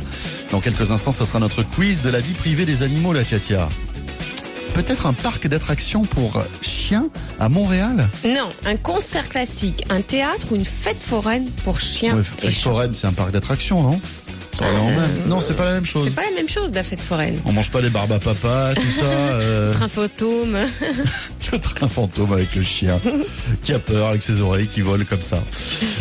[0.50, 3.68] Dans quelques instants, ce sera notre quiz de la vie privée des animaux, la tia
[4.74, 7.08] Peut-être un parc d'attractions pour chiens
[7.40, 12.22] à Montréal Non, un concert classique, un théâtre ou une fête foraine pour chiens Ouais,
[12.22, 14.00] Fête foraine, c'est un parc d'attractions, non?
[14.60, 15.10] Même.
[15.26, 16.04] Non, c'est pas la même chose.
[16.04, 17.40] C'est pas la même chose, la fête foraine.
[17.44, 19.04] On mange pas les barbes à papa, tout ça.
[19.06, 20.58] euh, Train fantôme.
[21.52, 23.00] le train fantôme avec le chien
[23.62, 25.42] qui a peur avec ses oreilles qui volent comme ça.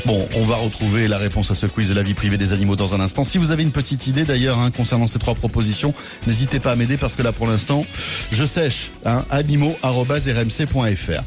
[0.06, 2.76] Bon, on va retrouver la réponse à ce quiz de la vie privée des animaux
[2.76, 3.24] dans un instant.
[3.24, 5.94] Si vous avez une petite idée d'ailleurs hein, concernant ces trois propositions,
[6.26, 7.86] n'hésitez pas à m'aider parce que là pour l'instant,
[8.32, 8.92] je sèche.
[9.06, 11.24] Hein, animaux@rmc.fr.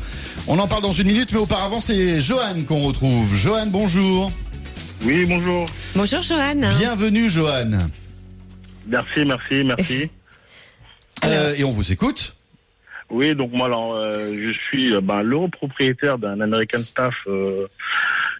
[0.46, 3.34] On en parle dans une minute, mais auparavant c'est Johan qu'on retrouve.
[3.34, 4.30] Johan, bonjour.
[5.02, 5.66] Oui, bonjour.
[5.94, 6.54] Bonjour Johan.
[6.78, 7.70] Bienvenue Johan.
[8.86, 10.10] Merci, merci, merci.
[11.22, 12.34] Euh, et on vous écoute.
[13.10, 17.66] Oui, donc moi, alors, euh, je suis euh, ben, le propriétaire d'un American Staff euh,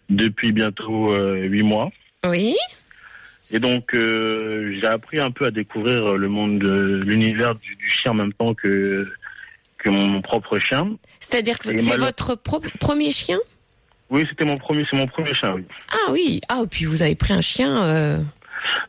[0.09, 1.91] depuis bientôt euh, huit mois.
[2.25, 2.55] Oui.
[3.51, 7.87] Et donc, euh, j'ai appris un peu à découvrir le monde de l'univers du, du
[7.87, 9.07] chien en même temps que
[9.77, 10.97] que mon propre chien.
[11.19, 13.37] C'est-à-dire que Et c'est votre pro- premier chien?
[14.11, 15.53] Oui, c'était mon premier, c'est mon premier chien.
[15.55, 15.63] Oui.
[15.91, 16.41] Ah oui.
[16.49, 17.83] Ah, puis vous avez pris un chien.
[17.85, 18.17] euh,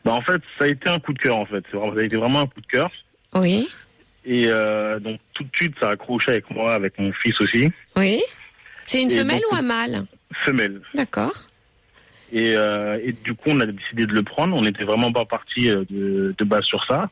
[0.05, 1.37] Ben, en fait, ça a été un coup de cœur.
[1.37, 2.91] En fait, ça a été vraiment un coup de cœur.
[3.33, 3.67] Oui.
[4.25, 7.71] Et euh, donc tout de suite, ça a accroché avec moi, avec mon fils aussi,
[7.97, 8.21] Oui.
[8.85, 10.05] C'est une Et femelle donc- ou un mâle
[10.43, 10.81] femelle.
[10.93, 11.33] D'accord.
[12.33, 14.55] Et, euh, et du coup, on a décidé de le prendre.
[14.55, 17.09] On n'était vraiment pas parti euh, de, de base sur ça.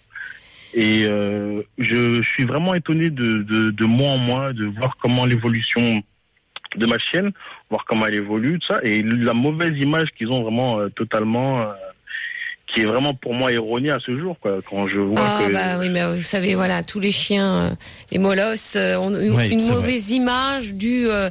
[0.73, 5.25] Et euh, je, suis vraiment étonné de, de, de moi en moi, de voir comment
[5.25, 6.01] l'évolution
[6.75, 7.31] de ma chienne,
[7.69, 11.61] voir comment elle évolue, tout ça, et la mauvaise image qu'ils ont vraiment euh, totalement
[11.61, 11.73] euh,
[12.73, 14.59] qui est vraiment pour moi erroné à ce jour, quoi.
[14.69, 15.51] Quand je vois ah, que.
[15.51, 17.69] bah oui, mais vous savez, voilà, tous les chiens, euh,
[18.11, 21.29] les molosses, euh, ont une, Oui, une mauvaise image due, euh,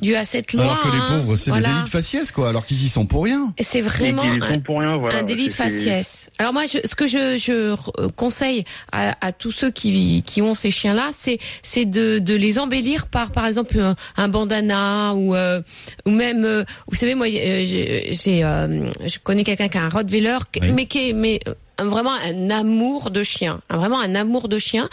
[0.00, 0.64] due à cette loi.
[0.64, 1.06] Alors que les hein.
[1.20, 1.68] pauvres, c'est Voilà.
[1.68, 3.52] des délits de faciès, quoi, alors qu'ils y sont pour rien.
[3.60, 5.18] C'est vraiment un, sont pour rien, voilà.
[5.18, 6.30] un délit de faciès.
[6.38, 7.74] Alors moi, je, ce que je, je
[8.10, 12.58] conseille à, à tous ceux qui, qui ont ces chiens-là, c'est c'est de, de les
[12.58, 15.60] embellir par, par exemple, un, un bandana ou euh,
[16.06, 19.88] ou même, euh, vous savez, moi, j'ai, j'ai, euh, je connais quelqu'un qui a un
[19.88, 20.70] Rottweiler, Oui.
[20.72, 24.58] mais qui est mais euh, vraiment un amour de chien, un- vraiment un amour de
[24.58, 24.88] chien,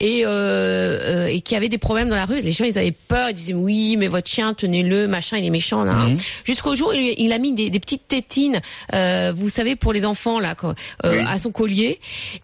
[0.00, 2.40] et euh, euh, et qui avait des problèmes dans la rue.
[2.40, 5.50] Les gens, ils avaient peur, ils disaient oui, mais votre chien, tenez-le, machin, il est
[5.50, 5.84] méchant.
[5.84, 5.92] Là.
[5.94, 6.18] Mhm.
[6.44, 8.60] Jusqu'au jour, où il, il a mis des, des petites tétines,
[8.94, 11.24] euh, vous savez, pour les enfants là, quoi, euh, Oui.
[11.28, 12.00] à son collier,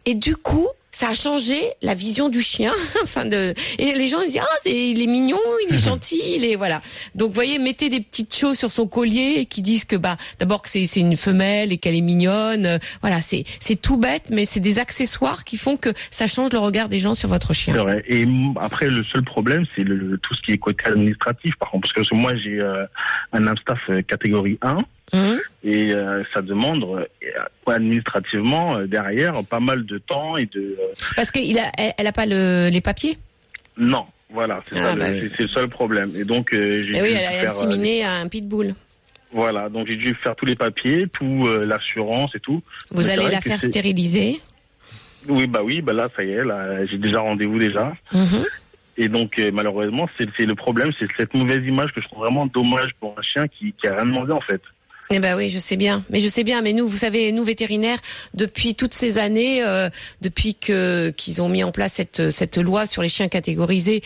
[0.07, 0.69] et du coup.
[0.93, 2.73] Ça a changé la vision du chien,
[3.05, 6.21] enfin de et les gens ils disent ah c'est il est mignon, il est gentil,
[6.37, 6.83] il est voilà.
[7.15, 10.17] Donc vous voyez mettez des petites choses sur son collier et qui disent que bah
[10.41, 13.99] d'abord que c'est c'est une femelle et qu'elle est mignonne, euh, voilà c'est c'est tout
[13.99, 17.29] bête mais c'est des accessoires qui font que ça change le regard des gens sur
[17.29, 17.75] votre chien.
[18.09, 18.27] Et
[18.61, 21.89] après, le seul problème, c'est le, le- tout ce qui est côté administratif, par contre,
[21.95, 22.85] parce que moi, j'ai euh,
[23.33, 24.79] un Amstaff euh, catégorie 1
[25.13, 27.05] Hum et euh, ça demande euh,
[27.67, 32.07] administrativement euh, derrière pas mal de temps et de euh, Parce qu'il a elle, elle
[32.07, 33.17] a pas le, les papiers?
[33.77, 34.07] non.
[34.33, 35.21] Voilà, c'est Ah, ça, bah le- oui.
[35.23, 36.13] c'est c'est le seul problème.
[36.15, 38.75] Et donc, euh, j'ai Et oui, dû elle a faire, euh, inséminé à un pitbull.
[39.33, 42.63] Voilà, donc j'ai dû faire tous les papiers, tout euh, l'assurance et tout.
[42.93, 44.41] Vous Mais allez la faire c'est- stériliser?
[45.29, 47.93] Oui, bah oui, bah là ça y est, là j'ai déjà rendez-vous déjà.
[48.13, 48.45] Mhm.
[48.97, 52.21] Et donc euh, malheureusement, c'est c'est le problème, c'est cette mauvaise image que je trouve
[52.21, 54.63] vraiment dommage pour un chien qui qui a rien demandé en fait.
[55.13, 56.05] Eh ben oui, je sais bien.
[56.11, 56.63] Mais je sais bien.
[56.63, 57.99] Mais nous, vous savez, nous vétérinaires,
[58.35, 62.87] depuis toutes ces années, euh, depuis que qu'ils ont mis en place cette cette loi
[62.87, 64.03] sur les chiens catégorisés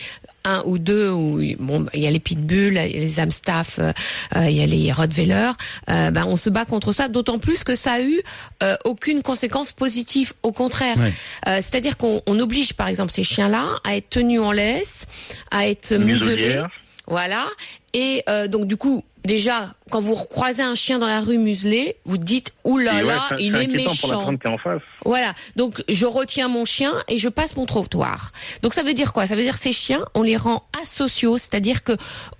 [0.47, 3.79] un ou deux, où bon, il y a les pitbulls, il y a les amstaff,
[3.79, 3.91] euh,
[4.35, 5.51] euh, il y a les rottweilers.
[5.89, 7.07] euh, ben on se bat contre ça.
[7.07, 8.21] D'autant plus que ça a eu
[8.63, 10.33] euh, aucune conséquence positive.
[10.43, 10.97] Au contraire.
[11.47, 15.05] Euh, c'est-à-dire qu'on on oblige, par exemple, ces chiens-là à être tenus en laisse,
[15.51, 16.61] à être muselés.
[17.07, 17.45] Voilà.
[17.93, 21.97] Et euh, donc du coup, déjà, quand vous croisez un chien dans la rue muselé,
[22.05, 24.17] vous dites ouh là ouais, là, il est inquiétant pour la méchant.
[24.17, 24.81] personne qui est en face.
[25.05, 25.33] Voilà.
[25.55, 28.31] Donc je retiens mon chien et je passe mon trottoir.
[28.61, 29.27] Donc ça veut dire quoi?
[29.27, 31.93] Ça veut dire que ces chiens, on les rend asociaux, c'est-à-dire que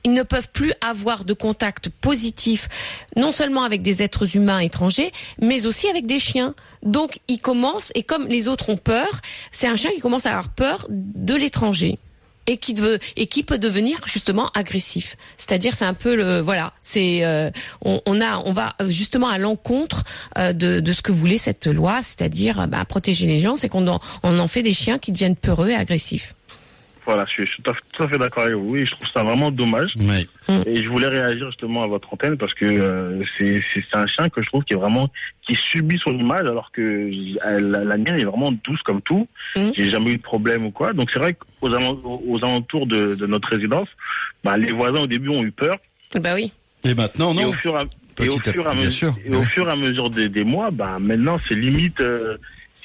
[0.04, 2.68] ils ne peuvent plus avoir de contact positif,
[3.16, 6.56] non seulement avec des êtres humains étrangers, mais aussi avec des chiens.
[6.84, 9.10] Donc ils commencent et comme les autres ont peur,
[9.52, 12.00] c'est un chien qui commence à avoir peur de l'étranger
[12.48, 15.18] et qui peut devenir justement agressif.
[15.38, 17.50] C'est-à-dire c'est un peu le voilà, c'est euh,
[17.82, 20.04] on, a on va justement à l'encontre
[20.38, 23.88] euh, de, ce que voulait cette loi, c'est-à-dire euh, bah, protéger les gens, c'est qu'on
[23.88, 26.36] en, on en fait des chiens qui deviennent peureux et agressifs.
[27.06, 29.08] Voilà, je suis, tout à fait- tout à fait d'accord avec vous et je trouve
[29.14, 29.94] ça vraiment dommage.
[29.96, 30.28] Oui.
[30.66, 33.62] Et je voulais réagir justement à votre antenne parce que euh, c'est
[33.94, 35.10] un chien que je trouve qui est vraiment
[35.48, 36.82] qui subit son image alors que
[37.46, 39.28] elle- la, la mienne est vraiment douce comme tout.
[39.56, 39.72] Mhm.
[39.76, 40.94] J'ai jamais eu de problème ou quoi.
[40.94, 43.88] Donc c'est vrai qu'aux aux alentours de, de notre résidence,
[44.44, 45.76] bah, les voisins au début ont eu peur
[46.16, 46.52] Bah oui.
[46.84, 47.50] Et maintenant, et non.
[47.50, 49.16] au fur et à, et au à fur et à mesure, sûr.
[49.26, 52.38] et au fur et à mesure des, des mois, bah maintenant c'est limite euh,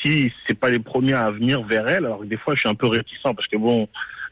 [0.02, 2.06] si c'est pas les premiers à venir vers elle.
[2.06, 3.86] Alors que des fois je suis un peu réticent parce que bon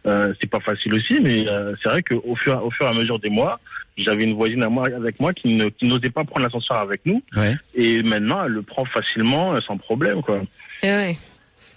[0.07, 2.95] euh, c'est pas facile aussi, mais euh, c'est vrai qu'au fur au fur et à
[2.95, 3.61] mesure des mois,
[3.97, 7.01] j'avais une voisine à moi avec moi qui ne qui n'osait pas prendre l'ascenseur avec
[7.05, 7.57] nous Ouais.
[7.75, 10.41] et maintenant elle le prend facilement euh, sans problème quoi.
[10.83, 11.19] Eh ouais.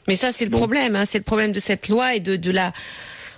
[0.08, 2.36] Mais ça c'est le Donc- problème, hein, c'est le problème de cette loi et de
[2.36, 2.72] de la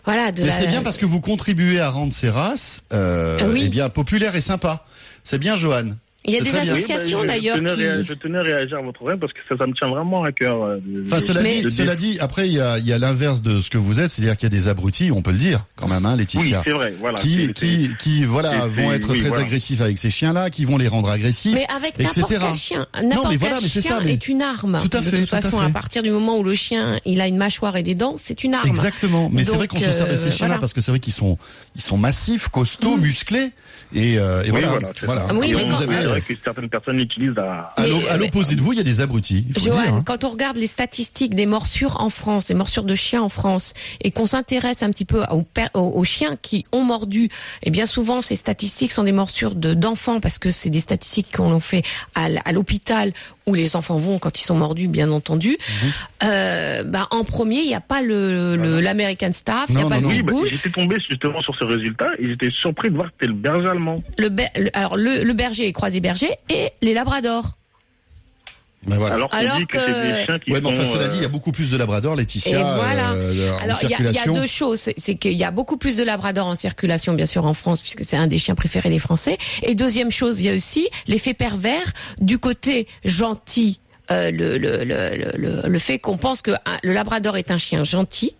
[0.05, 0.53] voilà de Mais la.
[0.53, 3.63] c'est bien parce que vous contribuez à rendre ces races euh, Ah oui.
[3.67, 4.85] eh bien populaires et sympas.
[5.23, 5.91] C'est bien, Johan.
[6.25, 8.07] Il y a des associations Oui, bah, d'ailleurs je tenais, qui.
[8.07, 10.31] je tenais à réagir à votre problème parce que ça, ça me tient vraiment à
[10.31, 10.63] cœur.
[10.63, 12.87] euh, de- Enfin, de- cela Mais- dit, de- cela dit, après il y a, il
[12.87, 15.21] y a l'inverse de ce que vous êtes, c'est-à-dire qu'il y a des abrutis, on
[15.21, 16.93] peut le dire quand même, hein, Oui, Laetitia, c'est vrai.
[16.99, 17.19] Voilà.
[17.19, 19.43] qui, qui, qui, voilà, vont être oui, très voilà.
[19.45, 21.55] agressifs avec ces chiens-là, qui vont les rendre agressifs.
[21.55, 24.79] Mais avec n'importe quel chien, n'importe quel voilà, mais chien ça, mais- est une arme.
[24.81, 25.65] Tout à de fait, toute tout à façon, fait.
[25.65, 28.45] à partir du moment où le chien, il a une mâchoire et des dents, c'est
[28.45, 28.69] une arme.
[28.69, 29.29] Exactement.
[29.33, 30.59] Mais c'est vrai qu'on se sert de ces euh, chiens-là voilà.
[30.59, 31.37] parce que c'est vrai qu'ils sont,
[31.75, 33.51] ils sont massifs, costauds, musclés,
[33.93, 34.79] et, euh, et Oui, voilà.
[35.03, 35.25] voilà,
[36.19, 37.73] vrai que certaines personnes l'utilisent à.
[38.17, 39.45] l'opposé de vous, il y a des abrutis.
[39.55, 40.03] le Johan, hein.
[40.05, 43.73] quand on regarde les statistiques des morsures en France, des morsures de chiens en France,
[44.01, 47.29] et qu'on s'intéresse un petit peu aux, per- aux- aux chiens qui ont mordu,
[47.63, 51.35] et bien souvent ces statistiques sont des morsures de d'enfants parce que c'est des statistiques
[51.35, 51.83] qu'on fait
[52.15, 53.11] à, l'hôpital
[53.45, 55.57] où les enfants vont quand ils sont mordus, bien entendu.
[55.83, 55.91] Mhm.
[56.23, 59.83] Euh, bah, en premier, il n'y a pas le le- l'American Staff, il n'y a
[59.83, 60.15] Non, pas non, le.
[60.15, 63.27] Oui, bah, j'étais tombé justement sur ce résultat et j'étais surpris de voir que c'était
[63.33, 63.97] le berger allemand.
[64.17, 67.57] Le, ber- le- alors le, le berger est croisé bergers et les labradors.
[68.85, 69.15] Ben voilà.
[69.15, 71.25] Alors dit que, que- c'est des chiens qui Ouais, mais enfin, cela dit, il y
[71.25, 73.11] a beaucoup plus de labrador, Laetitia, Et voilà.
[73.13, 75.95] euh, en Alors il y a, y deux choses, c'est- qu'il y a beaucoup plus
[75.95, 78.99] de labrador en circulation bien sûr en France puisque c'est un des chiens préférés des
[78.99, 79.37] Français.
[79.61, 83.79] Et deuxième chose, il y a aussi l'effet pervers du côté gentil,
[84.11, 87.51] euh, le, le, le, le, le- le fait qu'on pense que un- le labrador est
[87.51, 88.35] un chien gentil.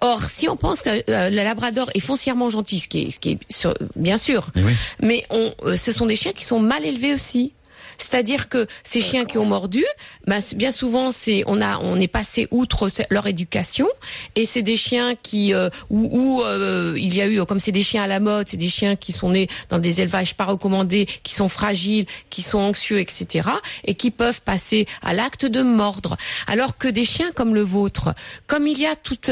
[0.00, 3.18] Or, si on pense que euh, le labrador est foncièrement gentil, ce qui est, ce
[3.20, 4.72] qui est sur- bien sûr, Eh oui.
[5.00, 7.52] mais on, euh, ce sont des chiens qui sont mal élevés aussi.
[7.98, 9.84] C'est-à-dire que ces chiens qui ont mordu,
[10.26, 13.88] ben, bien souvent c'est on a on est passé outre leur éducation
[14.36, 17.72] et c'est des chiens qui euh, où, où, euh, il y a eu comme c'est
[17.72, 20.44] des chiens à la mode, c'est des chiens qui sont nés dans des élevages pas
[20.44, 23.48] recommandés, qui sont fragiles, qui sont anxieux, etc.
[23.84, 26.16] et qui peuvent passer à l'acte de mordre.
[26.46, 28.14] Alors que des chiens comme le vôtre,
[28.46, 29.30] comme il y a toute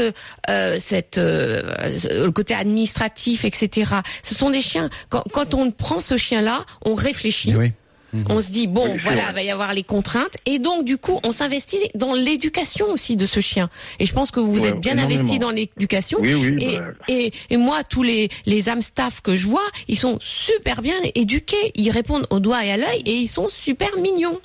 [0.49, 3.91] euh, cette euh, le côté administratif, etc.
[4.23, 7.53] Ce sont des chiens quand, quand on prend ce chien-là, on réfléchit.
[7.55, 7.71] Eh
[8.13, 8.23] oui.
[8.29, 9.33] On se dit bon, voilà, vrai.
[9.33, 13.25] va y avoir les contraintes, et donc du coup, on s'investit dans l'éducation aussi de
[13.25, 13.69] ce chien.
[13.99, 15.19] Et je pense que vous Ouais, êtes bien énormément.
[15.21, 16.19] investi dans l'éducation.
[16.21, 16.55] Oui, oui.
[16.59, 20.17] Et, bah, et, et moi, tous les les âmes staff que je vois, ils sont
[20.21, 21.71] super bien éduqués.
[21.75, 24.39] Ils répondent au doigt et à l'œil, et ils sont super mignons.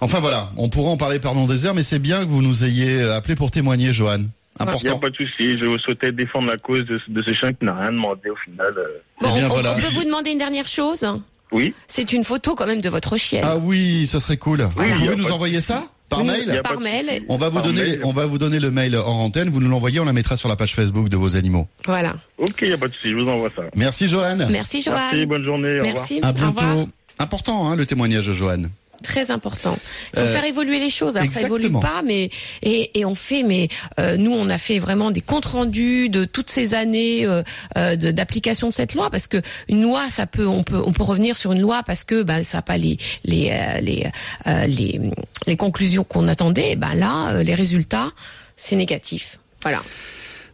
[0.00, 2.64] Enfin voilà, on pourra en parler par nom désert, mais c'est bien que vous nous
[2.64, 4.18] ayez appelé pour témoigner, Johan.
[4.18, 4.98] Il n'y a Important.
[4.98, 5.58] pas de souci.
[5.58, 8.72] Je souhaitais défendre la cause de, de ce chien qui n'a rien demandé au final.
[8.76, 9.00] euh.
[9.20, 9.74] Bon, Eh bien, on, voilà.
[9.76, 11.06] on peut vous demander une dernière chose.
[11.52, 11.74] Oui.
[11.86, 13.44] C'est une photo quand même de votre chienne.
[13.44, 14.68] Ah oui, ça serait cool.
[14.76, 17.24] Oui, vous y pouvez nous envoyer ça par Oui, mail y par mail.
[17.28, 18.00] On va vous Par donner, mail.
[18.04, 19.48] on va vous donner le mail hors antenne.
[19.50, 21.66] Vous nous l'envoyez, on la mettra sur la page Facebook de vos animaux.
[21.86, 22.16] Voilà.
[22.38, 23.10] Ok, il n'y a pas de souci.
[23.10, 23.62] Je vous envoie ça.
[23.74, 24.36] Merci Johan.
[24.50, 24.98] Merci Joanne.
[25.12, 25.80] Merci, bonne journée.
[25.80, 25.94] Au revoir.
[25.94, 26.20] Merci.
[26.22, 26.52] À Au revoir.
[26.52, 26.90] bientôt.
[27.18, 28.62] Important, hein, le témoignage de Johan.
[29.02, 29.78] Très important.
[30.14, 31.16] Il faut Euh, faire évoluer les choses.
[31.16, 32.30] Alors ça évolue pas, mais
[32.62, 33.42] et, et on fait.
[33.42, 37.42] Mais euh, nous, on a fait vraiment des comptes rendus de toutes ces années euh,
[37.76, 40.92] euh, de- d'application de cette loi, parce que une loi, ça peut, on peut, on
[40.92, 44.06] peut revenir sur une loi parce que ben ça n'a pas les les euh, les,
[44.46, 45.00] euh, les
[45.46, 46.76] les conclusions qu'on attendait.
[46.76, 48.10] Ben là, euh, les résultats,
[48.56, 49.38] c'est négatif.
[49.62, 49.82] Voilà.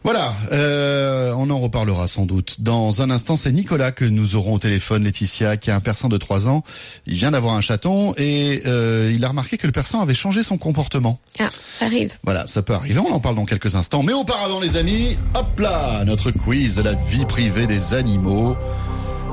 [0.03, 2.57] Voilà, euh, on en reparlera sans doute.
[2.59, 6.09] Dans un instant, c'est Nicolas que nous aurons au téléphone, Laetitia, qui a un persan
[6.09, 6.63] de 3 ans.
[7.07, 10.43] Il vient d'avoir un chaton et euh, il a remarqué que le persan avait changé
[10.43, 11.19] son comportement.
[11.39, 12.13] Ah, ça arrive.
[12.23, 14.03] Voilà, ça peut arriver, on en parle dans quelques instants.
[14.03, 18.57] Mais auparavant, les amis, hop là, notre quiz de la vie privée des animaux.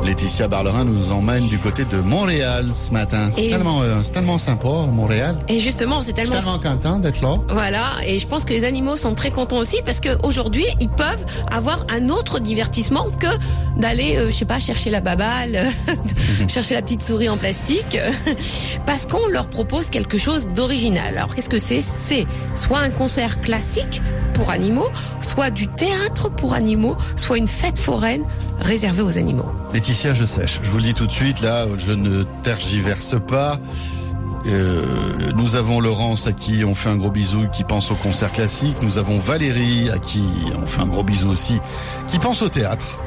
[0.05, 3.29] Laetitia Barlerin nous emmène du côté de Montréal ce matin.
[3.31, 5.37] C'est tellement, euh, tellement sympa, Montréal.
[5.49, 7.37] Et justement, c'est Je tellement tellement content d'être là.
[7.49, 10.89] Voilà, et je pense que les animaux sont très contents aussi parce que aujourd'hui ils
[10.89, 13.27] peuvent avoir un autre divertissement que
[13.79, 15.69] d'aller, euh, je sais pas, chercher la baballe,
[16.49, 17.99] chercher la petite souris en plastique,
[18.87, 21.19] parce qu'on leur propose quelque chose d'original.
[21.19, 21.83] Alors qu'est-ce que c'est?
[22.09, 24.03] C'est soit un concert classique
[24.35, 24.89] pour animaux,
[25.21, 28.25] soit du théâtre pour animaux, soit une fête foraine
[28.61, 29.51] réservée aux animaux.
[29.73, 30.61] Laetitia, je sèche.
[30.63, 33.59] Je vous le dis tout de suite, là, je ne tergiverse pas.
[34.47, 34.83] Euh,
[35.37, 38.77] nous avons Laurence à qui on fait un gros bisou, qui pense au concert classique.
[38.83, 40.23] Nous avons Valérie à qui
[40.63, 41.59] on fait un gros bisou aussi,
[42.07, 43.01] qui pense au théâtre.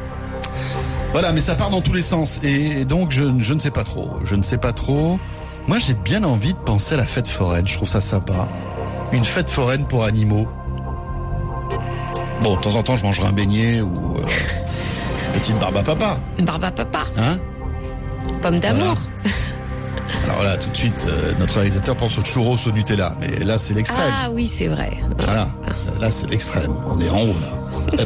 [1.12, 2.40] Voilà, mais ça part dans tous les sens.
[2.44, 4.18] Et donc, je, ne sais pas trop.
[4.26, 5.20] Je ne sais pas trop.
[5.68, 7.68] Moi, j'ai bien envie de penser à la fête foraine.
[7.68, 8.48] Je trouve ça sympa.
[9.12, 10.48] Une fête foraine pour animaux.
[12.42, 14.26] Bon, de temps en temps, je mangerai un beignet ou euh,
[15.34, 16.20] petite barbe à papa.
[16.38, 17.38] Une barbe à papa, Hein
[18.42, 18.98] pomme d'amour.
[20.26, 23.16] Alors là, tout de suite, euh, notre réalisateur pense au churros au Nutella.
[23.20, 24.12] Mais là, c'est l'extrême.
[24.12, 24.92] Ah oui, c'est vrai.
[25.18, 25.50] Voilà,
[26.00, 26.74] là, c'est l'extrême.
[26.86, 27.36] On est en haut,
[27.98, 28.06] là.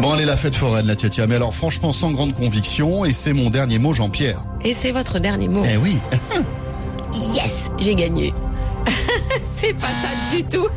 [0.00, 3.34] Bon, allez, la fête foraine, la tia Mais alors, franchement, sans grande conviction, et c'est
[3.34, 4.42] mon dernier mot, Jean-Pierre.
[4.64, 5.62] Et c'est votre dernier mot.
[5.70, 5.98] Eh oui.
[7.34, 8.32] Yes, j'ai gagné.
[9.56, 10.68] c'est pas ça du tout.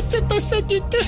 [0.00, 1.06] c'est pas ça du tout.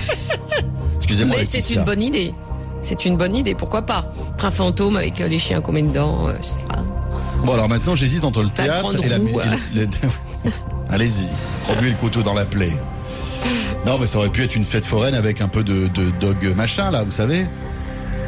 [1.12, 2.34] Excusez-moi, Mais c'est une bonne idée.
[2.80, 6.26] C'est une bonne idée, pourquoi pas Train fantôme avec euh, les chiens qu'on met dedans.
[6.28, 6.32] euh.
[7.44, 9.18] Bon, alors maintenant, j'hésite entre le théâtre et la...
[9.18, 9.24] le-
[9.74, 9.88] le-
[10.90, 11.26] Allez-y,
[11.72, 12.72] remuez le couteau dans la plaie.
[13.86, 16.54] Non, mais ça aurait pu être une fête foraine avec un peu de, de dog
[16.56, 17.46] machin, là, vous savez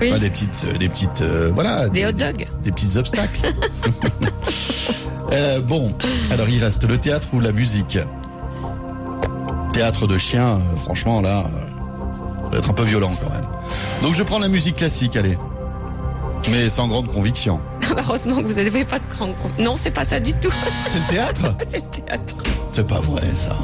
[0.01, 0.09] Oui.
[0.11, 2.47] Enfin, des petites, euh, des petites, euh, voilà, Des hot dogs.
[2.63, 3.41] des petits obstacles.
[5.33, 5.93] Euh, bon,
[6.31, 7.99] alors il reste le théâtre ou la musique?
[9.73, 11.74] Théâtre de chiens, euh, franchement là, euh,
[12.55, 13.47] va être un peu violent quand même.
[14.03, 15.37] Donc je prends la musique classique, allez.
[16.51, 17.59] Mais sans grande conviction.
[17.97, 19.35] Heureusement que vous n'avez pas de grande...
[19.59, 20.53] Non, c'est pas ça du tout.
[20.53, 22.35] C'est le théâtre c'est le théâtre.
[22.73, 23.57] C'est pas vrai ça.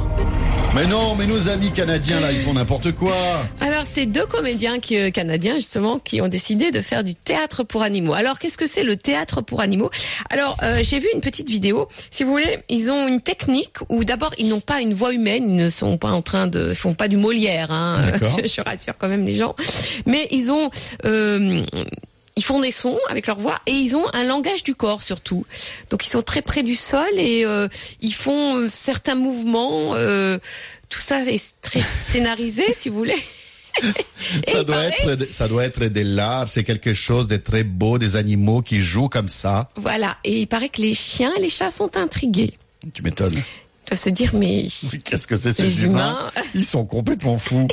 [0.73, 3.15] Mais non, mais nos amis canadiens là, ils font n'importe quoi.
[3.61, 7.65] Alors, c'est deux comédiens qui, euh, canadiens, justement, qui ont décidé de faire du théâtre
[7.65, 8.15] pour animaux.
[8.15, 9.91] Alors, qu'est-ce que c'est le théâtre pour animaux?
[10.31, 11.89] Alors, euh, j'ai vu une petite vidéo.
[12.13, 15.45] Si vous voulez, ils ont une technique où d'abord, ils n'ont pas une voix humaine,
[15.51, 16.73] ils ne sont pas en train de...
[16.73, 18.01] font pas du Molière, hein.
[18.43, 19.57] Je, je rassure quand même les gens.
[20.07, 20.71] Mais ils ont...
[21.05, 21.65] euh,
[22.37, 25.45] ils font des sons avec leur voix et ils ont un langage du corps surtout.
[25.90, 27.69] Donc ils sont très près du sol et euh,
[28.01, 29.95] ils font euh, certains mouvements.
[29.95, 30.38] euh,
[30.88, 33.23] tout ça est très scénarisé, si vous voulez.
[34.49, 38.16] Ça doit, être, ça doit être de l'art, c'est quelque chose de très beau, des
[38.16, 39.71] animaux qui jouent comme ça.
[39.77, 40.19] Voilà.
[40.25, 42.53] Et il paraît que les chiens et les chats sont intrigués.
[42.93, 43.40] Tu m'étonnes.
[43.92, 46.44] Se dire, mais Mais Qu'est-ce que c'est ces humains, humains.
[46.55, 47.66] Ils sont complètement fous.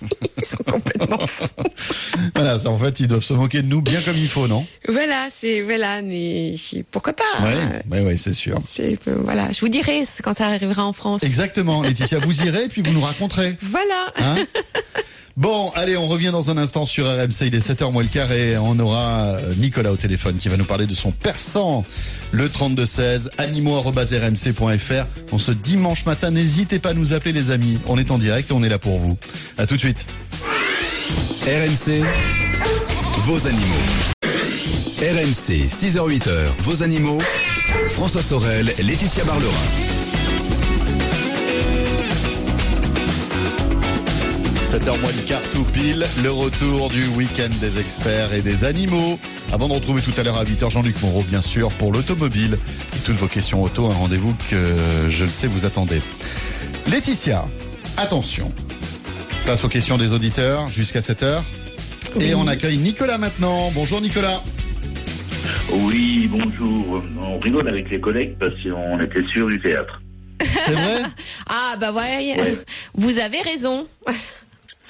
[0.38, 1.46] ils sont complètement fous.
[2.34, 4.66] voilà, ça, en fait, ils doivent se moquer de nous bien comme il faut, non
[4.88, 6.56] Voilà, c'est voilà, mais
[6.90, 7.80] pourquoi pas Ouais, hein.
[7.90, 8.60] ouais, ouais, c'est sûr.
[8.80, 11.22] Euh, Voilà, je vous dirai quand ça arrivera en France.
[11.22, 13.56] Exactement, Laetitia, vous irez et puis vous nous raconterez.
[13.62, 14.06] Voilà.
[14.18, 14.36] Hein
[15.38, 18.30] bon, allez, on revient dans un instant sur RMC, il est 7h moins le quart
[18.32, 21.84] et on aura euh, Nicolas au téléphone qui va nous parler de son persan,
[22.32, 25.06] le 3216, animaux.rmc.fr.
[25.32, 28.50] On se dimanche matin, n'hésitez pas à nous appeler les amis, on est en direct
[28.50, 29.16] et on est là pour vous.
[29.56, 30.06] À tout de suite.
[31.42, 32.02] RMC,
[33.24, 33.64] vos animaux.
[34.98, 37.20] RMC, 6h-8h, vos animaux.
[37.90, 39.87] François Sorel, Laetitia Barlerin.
[44.70, 49.18] 7h moins quart tout pile, le retour du week-end des experts et des animaux.
[49.52, 52.58] Avant de retrouver tout à l'heure à 8h Jean-Luc Moreau, bien sûr, pour l'automobile
[52.94, 54.74] et toutes vos questions auto, un rendez-vous que
[55.08, 56.00] je le sais vous attendez.
[56.90, 57.46] Laetitia,
[57.96, 58.52] attention.
[59.44, 61.42] Place aux questions des auditeurs jusqu'à 7h.
[62.20, 63.70] Et on accueille Nicolas maintenant.
[63.74, 64.42] Bonjour Nicolas.
[65.72, 67.02] Oui, bonjour.
[67.20, 70.00] On rigole avec les collègues parce qu'on était sûr du théâtre.
[70.40, 71.02] C'est vrai
[71.46, 72.58] Ah bah ouais, Ouais.
[72.94, 73.86] vous avez raison.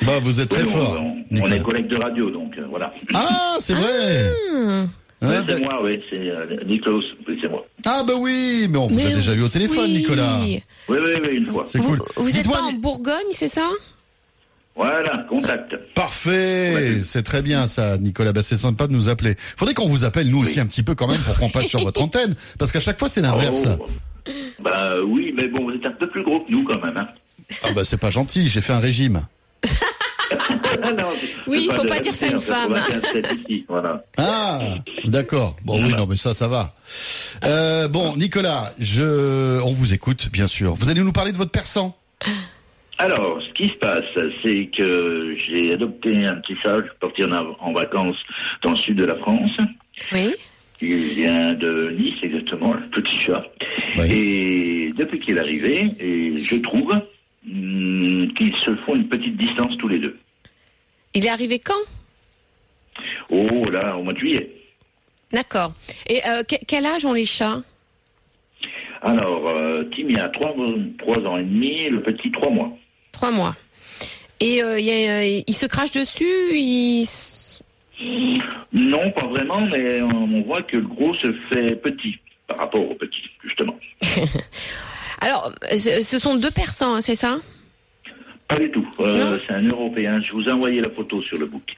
[0.06, 0.96] Bah vous êtes très Oui, fort.
[1.00, 1.56] On, on Nicolas.
[1.56, 2.92] est collègues de radio, donc euh, voilà.
[3.14, 3.88] Ah, c'est vrai.
[4.52, 4.84] Ouais,
[5.20, 7.66] Ouais, c'est bah- moi, oui, c'est euh, Niklaus, oui, c'est moi.
[7.84, 9.96] Ah bah oui, mais on vous Mais a déjà vu au téléphone oui.
[9.98, 10.38] Nicolas.
[10.44, 11.64] Oui, oui, oui, une fois.
[11.66, 12.02] C'est Vous, cool.
[12.16, 13.68] vous êtes pas en Bourgogne, c'est ça?
[14.76, 15.74] Voilà, contact.
[15.94, 18.32] Parfait, c'est très bien ça, Nicolas.
[18.32, 19.34] Bah, c'est sympa de nous appeler.
[19.56, 21.80] Faudrait qu'on vous appelle nous aussi un petit peu quand même pour qu'on passe sur
[21.80, 23.64] votre antenne, parce qu'à chaque fois c'est l'inverse.
[23.80, 23.86] Oh.
[24.62, 26.96] Bah oui, mais bon, vous êtes un peu plus gros que nous quand même.
[26.96, 27.08] Hein.
[27.64, 29.22] Ah bah c'est pas gentil, j'ai fait un régime.
[30.92, 31.08] Non,
[31.46, 32.72] Oui, c'est faut de pas dire ça à une femme.
[32.72, 34.04] en 95, ici, Voilà.
[34.16, 34.58] Ah,
[35.04, 35.56] d'accord.
[35.64, 36.74] Bon oui, non mais ça, ça va.
[37.44, 40.74] Euh, bon, Nicolas, je, on vous écoute bien sûr.
[40.74, 41.94] Vous allez nous parler de votre persan?
[42.98, 44.02] Alors, ce qui se passe,
[44.42, 48.16] c'est que j'ai adopté un petit chat, je vais partir en, en vacances
[48.62, 49.52] dans le sud de la France.
[50.12, 50.34] Oui.
[50.80, 53.44] Il vient de Nice, exactement, le petit chat.
[53.98, 54.10] Oui.
[54.10, 56.90] Et depuis qu'il est arrivé, et je trouve
[57.48, 60.16] hum, qu'ils se font une petite distance tous les deux.
[61.18, 61.74] Il est arrivé quand
[63.30, 64.52] Oh là, au mois de juillet.
[65.32, 65.72] D'accord.
[66.08, 67.60] Et euh, que- quel âge ont les chats
[69.02, 70.54] Alors, euh, Timmy a trois,
[70.96, 72.70] trois ans et demi, le petit trois mois.
[73.10, 73.56] Trois mois.
[74.38, 77.04] Et euh, y a- il se crache dessus, il...
[78.72, 82.94] Non, pas vraiment, mais on, voit que le gros se fait petit par rapport au
[82.94, 83.76] petit, justement.
[85.20, 87.40] Alors, ce sont deux persans, hein, c'est ça
[88.48, 88.86] Pas du tout.
[89.00, 90.20] Euh, c'est un Européen.
[90.26, 91.76] Je vous ai envoyé la photo sur le book.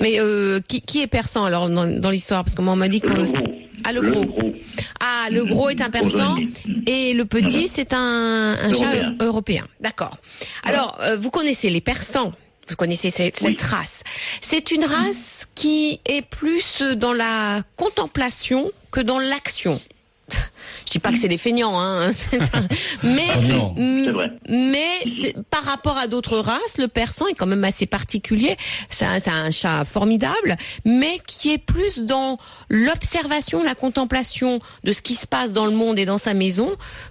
[0.00, 2.42] Mais euh, qui, qui est persan alors dans, dans l'histoire?
[2.42, 3.08] Parce que moi on m'a dit que...
[3.08, 3.44] Le gros.
[3.84, 4.52] Ah, le gros.
[5.00, 6.38] Ah, le gros est un persan
[6.86, 9.16] et le petit c'est un, un chat Européen.
[9.20, 9.64] européen.
[9.80, 10.18] D'accord.
[10.64, 12.32] Alors, euh, vous connaissez les persans.
[12.68, 13.56] Vous connaissez cette, Oui.
[13.58, 14.02] cette race.
[14.40, 19.80] C'est une race qui est plus dans la contemplation que dans l'action.
[20.86, 22.10] Je dis pas que c'est des feignants, hein.
[23.02, 23.74] Mais, Oh non.
[23.76, 24.30] m- C'est vrai.
[24.48, 28.56] mais par rapport à d'autres races, le persan est quand même assez particulier.
[28.90, 35.14] C'est un, chat formidable, mais qui est plus dans l'observation, la contemplation de ce qui
[35.14, 36.70] se passe dans le monde et dans sa maison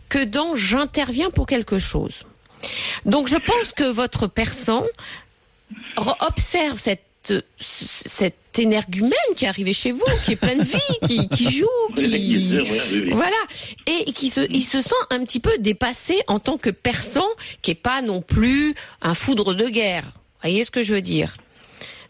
[0.10, 2.23] que dans j'interviens pour quelque chose.
[3.05, 4.84] Donc je pense que votre persan
[6.19, 7.03] observe cette
[7.60, 11.93] cet énergumène qui est arrivé chez vous, qui est plein de vie, qui, qui joue,
[11.95, 13.36] qui voilà,
[13.86, 17.27] et qui se, il se sent un petit peu dépassé en tant que persan,
[17.62, 20.03] qui est pas non plus un foudre de guerre.
[20.03, 21.38] Vous voyez ce que je veux dire?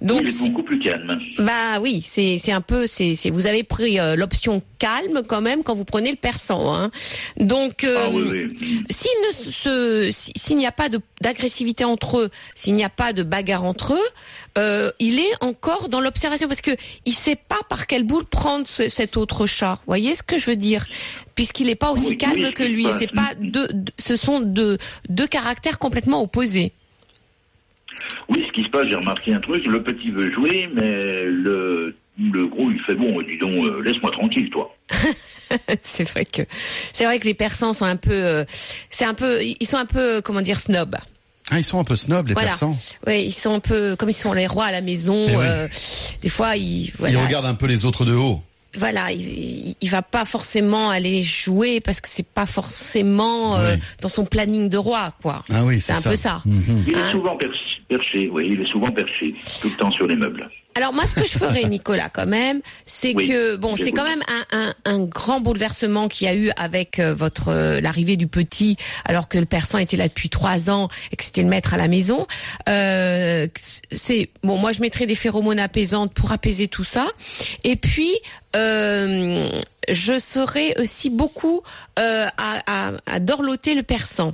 [0.01, 1.19] Donc, il est beaucoup plus calme.
[1.37, 5.41] bah oui, c'est c'est un peu c'est c'est vous avez pris euh, l'option calme quand
[5.41, 6.73] même quand vous prenez le persan.
[6.73, 6.91] Hein.
[7.37, 8.83] Donc euh, Ah oui, oui.
[8.89, 10.89] s'il ne se si- s'il n'y a pas
[11.21, 14.07] d'agressivité entre eux, s'il n'y a pas de bagarre entre eux,
[14.57, 16.71] euh, il est encore dans l'observation parce que
[17.05, 19.75] il sait pas par quelle boule prendre ce- cet autre chat.
[19.75, 20.87] Vous voyez ce que je veux dire?
[21.35, 22.87] Puisqu'il n'est pas aussi Oui, calme que lui.
[22.97, 24.79] C'est pas deux, deux- ce sont deux
[25.09, 26.73] deux caractères complètement opposés.
[28.29, 31.95] Oui, ce qui se passe, j'ai remarqué un truc, le petit veut jouer, mais le,
[32.19, 34.75] le gros, il fait bon, dis donc, euh, laisse-moi tranquille, toi.
[35.81, 36.41] c'est vrai que
[36.93, 38.45] c'est vrai que les persans sont un peu euh,
[38.89, 40.95] c'est un peu ils sont un peu comment dire snob.
[41.49, 42.49] Ah, ils sont un peu snobs, les Voilà.
[42.49, 42.77] persans.
[43.07, 45.25] Oui, ils sont un peu comme ils sont les rois à la maison.
[45.27, 45.43] Eh oui.
[45.45, 45.67] euh,
[46.21, 48.41] des fois, ils regardent un peu les autres de haut.
[48.77, 53.81] Voilà, il, il, va pas forcément aller jouer parce que c'est pas forcément euh, Oui.
[54.01, 55.43] dans son planning de roi, quoi.
[55.49, 56.09] Ah oui, c'est c'est un ça.
[56.09, 56.41] peu ça.
[56.45, 56.85] Mhm.
[56.87, 57.59] Il Hein est souvent perché,
[57.89, 60.49] perché, oui, il est souvent perché, tout le temps sur les meubles.
[60.75, 64.05] Alors moi, ce que je ferais, Nicolas, quand même, c'est Oui, que bon, c'est quand
[64.05, 68.15] même un, un, un grand bouleversement qu'il y a eu avec euh, votre euh, l'arrivée
[68.15, 71.49] du petit, alors que le persan était là depuis trois ans et que c'était le
[71.49, 72.25] maître à la maison.
[72.69, 73.47] Euh,
[73.91, 77.07] c'est bon, moi je mettrais des phéromones apaisantes pour apaiser tout ça.
[77.63, 78.11] Et puis
[78.55, 79.49] euh,
[79.89, 81.61] je serais aussi beaucoup
[81.99, 84.33] euh, à, à, à dorloter le persan,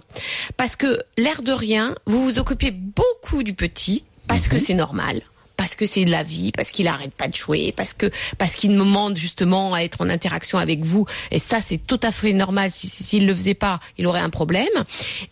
[0.55, 5.21] parce que l'air de rien, vous vous occupez beaucoup du petit parce que c'est normal
[5.57, 8.53] parce que c'est de la vie, parce qu'il arrête pas de jouer, parce que parce
[8.55, 11.05] qu'il me demande justement à être en interaction avec vous.
[11.31, 12.71] Et ça, c'est tout à fait normal.
[12.71, 14.67] Si si- s'il le faisait pas, il aurait un problème.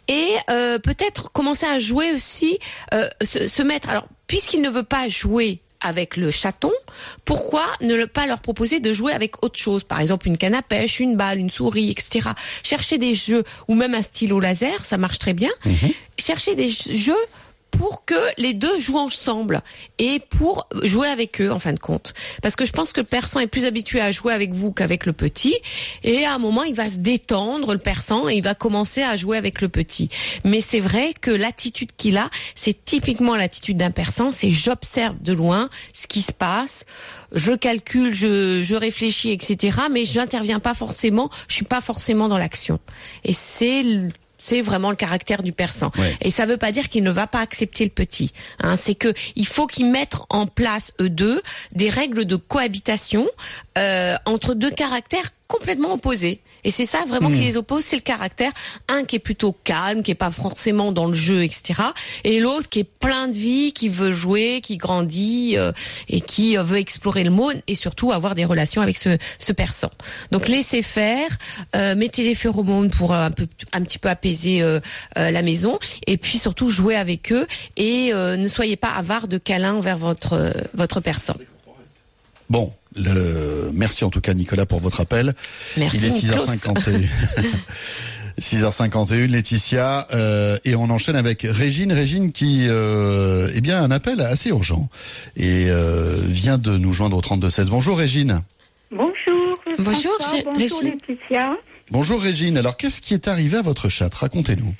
[0.07, 2.59] Et euh, peut-être commencer à jouer aussi,
[2.93, 3.89] euh, se, se mettre.
[3.89, 6.71] Alors, puisqu'il ne veut pas jouer avec le chaton,
[7.25, 9.83] pourquoi ne pas leur proposer de jouer avec autre chose?
[9.83, 12.29] Par exemple, une canne à pêche, une balle, une souris, etc.
[12.63, 15.51] Chercher des jeux ou même un stylo laser, ça marche très bien.
[16.17, 17.13] Chercher des jeux
[17.77, 19.61] pour que les deux jouent ensemble
[19.99, 22.13] et pour jouer avec eux en fin de compte.
[22.41, 25.05] Parce que je pense que le persan est plus habitué à jouer avec vous qu'avec
[25.05, 25.55] le petit
[26.03, 29.15] et à un moment il va se détendre le persan et il va commencer à
[29.15, 30.09] jouer avec le petit.
[30.43, 35.33] Mais c'est vrai que l'attitude qu'il a, c'est typiquement l'attitude d'un persan, c'est j'observe de
[35.33, 36.85] loin ce qui se passe,
[37.31, 39.77] je calcule, je, je réfléchis, etc.
[39.91, 42.79] Mais j'interviens pas forcément, je suis pas forcément dans l'action.
[43.23, 43.83] Et c'est
[44.37, 45.91] c'est vraiment le caractère du persan.
[45.97, 46.15] Ouais.
[46.21, 48.31] Et ça veut pas dire qu'il ne va pas accepter le petit.
[48.61, 51.41] Hein, c'est que il faut qu'ils mettent en place eux deux
[51.73, 53.27] des règles de cohabitation
[53.77, 56.41] euh, entre deux caractères complètement opposés.
[56.65, 58.51] Et c'est ça vraiment qui les oppose, c'est le caractère
[58.89, 61.81] un qui est plutôt calme, qui est pas forcément dans le jeu, etc.
[62.23, 65.71] Et l'autre qui est plein de vie, qui veut jouer, qui grandit euh,
[66.09, 69.53] et qui euh, veut explorer le monde et surtout avoir des relations avec ce, ce
[69.53, 69.89] persan.
[70.31, 71.29] Donc laissez faire,
[71.75, 74.79] euh, mettez des phéromones pour un peu, un petit peu apaiser euh,
[75.17, 77.47] euh, la maison et puis surtout jouer avec eux
[77.77, 81.35] et euh, ne soyez pas avare de câlins vers votre euh, votre persan.
[82.49, 83.71] Bon, le...
[83.73, 85.33] merci en tout cas Nicolas pour votre appel.
[85.77, 86.45] Merci, Il est Niklos.
[86.45, 87.07] 6h51.
[88.39, 91.93] 6h51, Laetitia, euh, et on enchaîne avec Régine.
[91.93, 94.89] Régine qui, euh, eh bien, un appel assez urgent
[95.37, 97.69] et euh, vient de nous joindre au 3216.
[97.69, 98.41] Bonjour Régine.
[98.91, 99.13] Bonjour.
[99.79, 100.13] Bonjour,
[100.57, 100.97] Régine.
[101.07, 101.57] Laetitia.
[101.91, 102.57] Bonjour Régine.
[102.57, 104.15] Alors, qu'est-ce qui est arrivé à votre chatte?
[104.15, 104.73] Racontez-nous.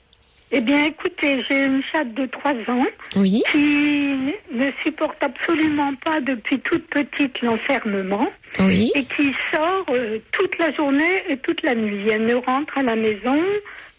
[0.52, 2.86] Eh bien, écoutez, j'ai une chatte de 3 ans
[3.16, 3.44] Oui.
[3.52, 3.58] qui
[4.52, 8.28] ne supporte absolument pas depuis toute petite l'enfermement
[8.60, 8.92] Oui.
[8.96, 12.08] et qui sort euh, toute la journée et toute la nuit.
[12.10, 13.42] Elle ne rentre à la maison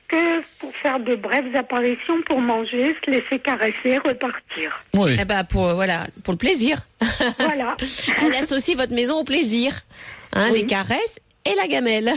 [0.09, 4.84] que pour faire de brèves apparitions pour manger, se laisser caresser, repartir.
[4.94, 5.16] Oui.
[5.20, 6.78] Eh ben pour euh, voilà pour le plaisir.
[7.40, 7.76] Voilà.
[8.24, 9.72] Elle associe votre maison au plaisir.
[10.32, 10.61] Hein, Oui.
[10.61, 12.12] Les caresses et la gamelle.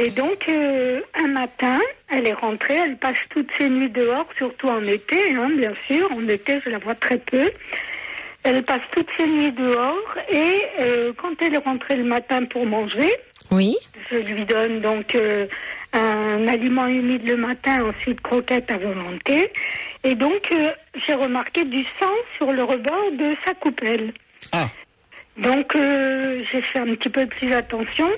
[0.00, 4.68] Et donc, euh, un matin, elle est rentrée, elle passe toutes ses nuits dehors, surtout
[4.68, 6.08] en été, hein, bien sûr.
[6.12, 7.50] En été, je la vois très peu.
[8.44, 12.64] Elle passe toutes ses nuits dehors et euh, quand elle est rentrée le matin pour
[12.64, 13.10] manger,
[13.50, 13.76] Oui.
[14.10, 15.46] je lui donne donc euh,
[15.92, 19.50] un aliment humide le matin, ensuite croquettes à volonté.
[20.04, 20.68] Et donc, euh,
[21.06, 24.12] j'ai remarqué du sang sur le rebord de sa coupelle.
[24.52, 24.68] Ah,
[25.36, 28.08] Donc euh, j'ai fait un petit peu plus attention,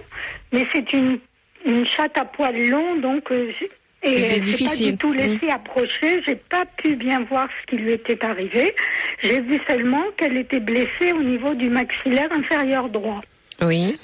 [0.53, 1.19] mais c'est une,
[1.65, 3.71] une chatte à poils longs, donc euh, j'ai-
[4.03, 6.23] et s'est pas du tout laissée approcher.
[6.27, 8.75] J'ai pas pu bien voir ce qui lui était arrivé.
[9.23, 13.21] J'ai vu seulement qu'elle était blessée au niveau du maxillaire inférieur droit.
[13.61, 13.95] Oui.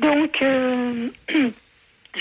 [0.00, 1.06] Donc euh,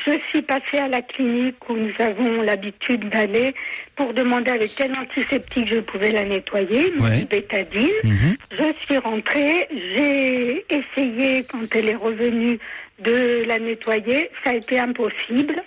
[0.05, 3.55] je suis passée à la clinique où nous avons l'habitude d'aller
[3.95, 7.25] pour demander avec quel antiseptique je pouvais la nettoyer, une Ouais.
[7.25, 7.89] bétadine.
[8.03, 8.35] mhm.
[8.51, 12.59] Je suis rentrée, j'ai essayé quand elle est revenue
[12.99, 15.61] de la nettoyer, ça a été impossible.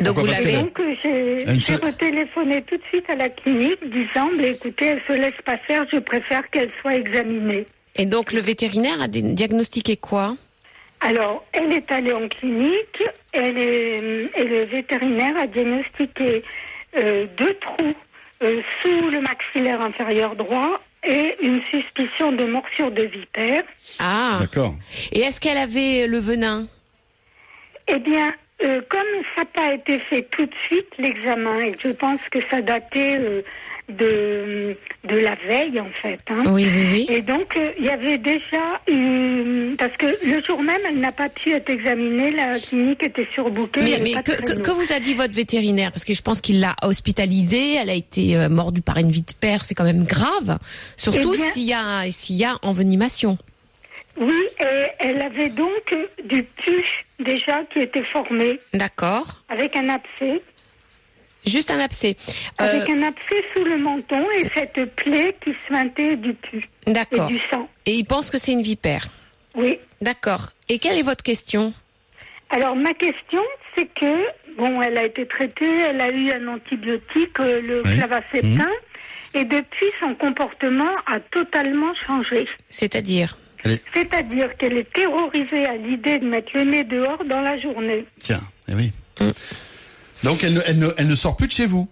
[0.00, 0.60] Donc vous l'avez.
[0.60, 5.12] donc j'ai se- retéléphoné tout de suite à la clinique disant, bah, écoutez, elle se
[5.12, 7.64] laisse pas faire, je préfère qu'elle soit examinée.
[7.96, 10.36] Et donc le vétérinaire a diagnostiqué quoi?
[11.00, 16.42] Alors, elle est allée en clinique elle est, et le vétérinaire a diagnostiqué
[16.96, 17.94] euh, deux trous
[18.42, 23.62] euh, sous le maxillaire inférieur droit et une suspicion de morsure de vipère.
[23.98, 24.38] Ah.
[24.40, 24.74] d'accord.
[25.12, 26.66] Et est-ce qu'elle avait le venin?
[27.88, 28.32] Eh bien,
[28.62, 29.00] euh, comme
[29.36, 33.18] ça n'a pas été fait tout de suite, l'examen, et je pense que ça datait
[33.18, 33.42] euh,
[33.88, 36.18] de, de la veille, en fait.
[36.28, 36.44] hein.
[36.46, 37.06] Oui, oui, oui.
[37.10, 39.76] Et donc, euh, il y avait déjà eu...
[39.78, 43.82] Parce que le jour même, elle n'a pas pu être examinée, la clinique était surbookée.
[43.82, 44.62] Mais, mais que, que, créneau.
[44.62, 45.92] que vous a dit votre vétérinaire?
[45.92, 49.64] Parce que je pense qu'il l'a hospitalisée, elle a été euh, mordue par une vipère,
[49.64, 50.58] c'est quand même grave.
[50.96, 53.36] Surtout Eh s'il y a y a envenimation.
[54.18, 56.84] Oui, et elle avait donc du pus
[57.18, 59.42] déjà qui était formé D'accord.
[59.48, 60.40] avec un abcès.
[61.46, 62.16] Juste un abcès.
[62.60, 66.34] Euh, Avec un abcès sous le menton et cette plaie qui suintait du
[66.86, 67.26] et D'accord.
[67.28, 67.68] du sang.
[67.86, 69.06] Et il pense que c'est une vipère.
[69.54, 69.78] Oui.
[70.00, 70.50] D'accord.
[70.68, 71.72] Et quelle est votre question?
[72.50, 73.42] Alors ma question,
[73.76, 74.14] c'est que
[74.56, 77.96] bon, elle a été traitée, elle a eu un antibiotique, euh, le Oui.
[77.96, 78.70] clavaceptin,
[79.34, 82.46] et depuis son comportement a totalement changé.
[82.68, 83.36] C'est-à-dire?
[83.94, 88.04] C'est-à-dire qu'elle est terrorisée à l'idée de mettre le nez dehors dans la journée.
[88.18, 88.92] Tiens, eh oui.
[89.20, 89.30] Mm.
[90.24, 91.88] Donc elle ne, elle, ne, elle ne sort plus de chez vous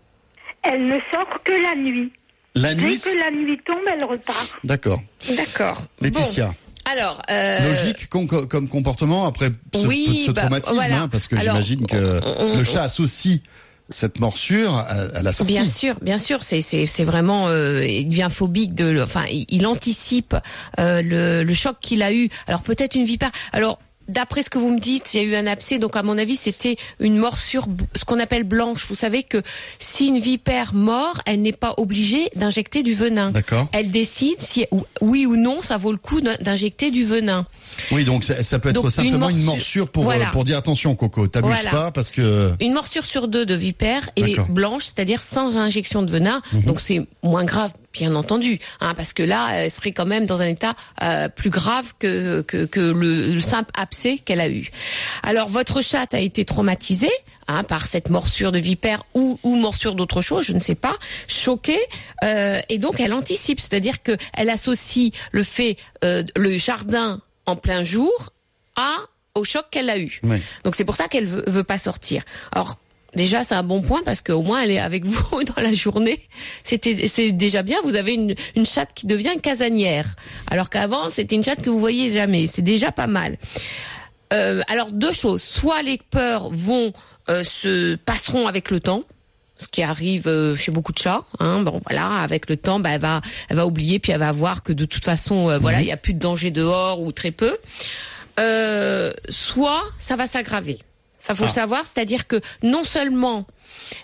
[0.63, 2.13] Elle ne sort que la nuit.
[2.55, 4.57] La Dès nuit que la nuit tombe, elle repart.
[4.65, 5.01] D'accord.
[5.37, 5.83] D'accord.
[6.01, 6.55] Laetitia, Bon,
[6.91, 11.03] alors, euh, logique com- com- comme comportement après ce, oui, ce bah, traumatisme, voilà.
[11.03, 13.39] hein, parce que j'imagine que on- on- le chat associe
[13.89, 15.53] cette morsure à, à la sortie.
[15.53, 19.45] Bien sûr, bien sûr, c'est c'est c'est vraiment euh, il devient phobique de enfin il,
[19.49, 20.35] il anticipe
[20.81, 22.29] euh, le, le choc qu'il a eu.
[22.49, 23.31] Alors peut-être une vipère.
[23.53, 23.79] Alors
[24.09, 26.19] D'après ce que vous me dites, il y a eu un abcès, donc à mon
[26.19, 28.85] avis, c'était une morsure, ce qu'on appelle blanche.
[28.89, 29.43] Vous savez que
[29.79, 33.31] si une vipère mord, elle n'est pas obligée d'injecter du venin.
[33.31, 33.69] D'accord.
[33.73, 37.47] Elle décide si ou- oui ou non, ça vaut le coup d'in- d'injecter du venin.
[37.91, 39.53] Oui, donc ça, ça peut être Donc, simplement une morsure.
[39.55, 40.27] morsure pour, Voilà.
[40.31, 41.71] pour dire attention Coco, t'abuses Voilà.
[41.71, 42.53] pas parce que...
[42.61, 44.49] Une morsure sur deux de vipère D'accord.
[44.49, 46.43] blanche, c'est-à-dire sans injection de venin.
[46.53, 46.63] Mhm.
[46.63, 50.41] Donc c'est moins grave, bien entendu, hein, parce que là, elle serait quand même dans
[50.41, 54.71] un état euh, plus grave que, que, que le, le simple abcès qu'elle a eu.
[55.23, 57.13] Alors votre chatte a été traumatisée
[57.49, 60.97] hein, par cette morsure de vipère ou, ou morsure d'autre chose, je ne sais pas,
[61.29, 61.81] choquée,
[62.25, 67.57] euh, et donc elle anticipe, c'est-à-dire que elle associe le fait euh, le jardin en
[67.57, 68.33] plein jour
[68.77, 68.95] à
[69.35, 70.21] au choc qu'elle a eu.
[70.23, 70.39] Oui.
[70.65, 72.23] Donc c'est pour ça qu'elle veut, veut pas sortir.
[72.53, 72.79] Alors
[73.15, 76.21] déjà c'est un bon point parce qu'au moins elle est avec vous dans la journée.
[76.65, 77.79] C'était c'est déjà bien.
[77.83, 80.17] Vous avez une, une chatte qui devient casanière,
[80.51, 82.47] alors qu'avant c'était une chatte que vous voyez jamais.
[82.47, 83.39] C'est déjà pas mal.
[84.33, 85.43] Euh, alors deux choses.
[85.43, 86.93] Soit les peurs vont
[87.29, 89.01] euh, se passeront avec le temps.
[89.59, 91.63] Ce qui arrive euh, chez beaucoup de chats, hein.
[91.63, 94.65] bon voilà, avec le temps, bah, elle va, elle va oublier, puis elle va voir
[94.65, 97.31] que de toute façon, euh, voilà, il y a plus de danger dehors ou très
[97.31, 97.59] peu.
[98.41, 100.79] Euh, soit ça va s'aggraver.
[101.25, 103.47] Ça faut le savoir, c'est-à-dire que non seulement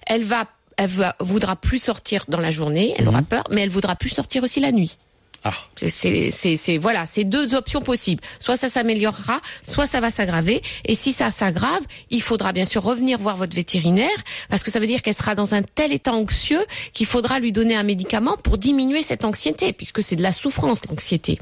[0.07, 0.47] elle va,
[0.77, 4.11] elle va, voudra plus sortir dans la journée, elle aura peur, mais elle voudra plus
[4.11, 4.97] sortir aussi la nuit.
[5.45, 5.53] Ah.
[5.77, 8.21] C'est- C'est, c'est, c'est, voilà, c'est deux options possibles.
[8.41, 10.63] Soit ça s'améliorera, soit ça va s'aggraver.
[10.85, 14.09] Et si ça s'aggrave, il faudra bien sûr revenir voir votre vétérinaire,
[14.49, 17.53] parce que ça veut dire qu'elle sera dans un tel état anxieux qu'il faudra lui
[17.53, 21.39] donner un médicament pour diminuer cette anxiété, puisque c'est de la souffrance, l'anxiété.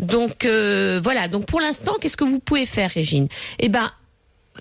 [0.00, 1.28] Donc euh, voilà.
[1.28, 3.28] Donc pour l'instant, qu'est-ce que vous pouvez faire, Régine?
[3.60, 3.92] Eh ben,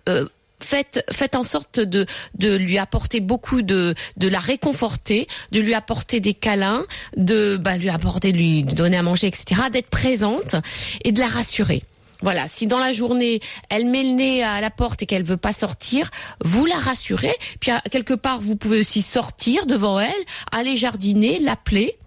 [0.10, 0.28] euh,
[0.60, 2.06] faites faites en sorte de
[2.38, 6.86] de lui apporter beaucoup de de la réconforter, de lui apporter des câlins,
[7.18, 9.64] de bah, lui apporter lui donner à manger, etc.
[9.72, 10.56] D'être présente
[11.04, 11.84] et de la rassurer.
[12.22, 15.38] Voilà, si dans la journée elle met le nez à la porte et qu'elle veut
[15.38, 16.10] pas sortir,
[16.44, 17.36] vous la rassurez.
[17.60, 20.12] Puis quelque part vous pouvez aussi sortir devant elle,
[20.52, 21.98] aller jardiner, l'appeler.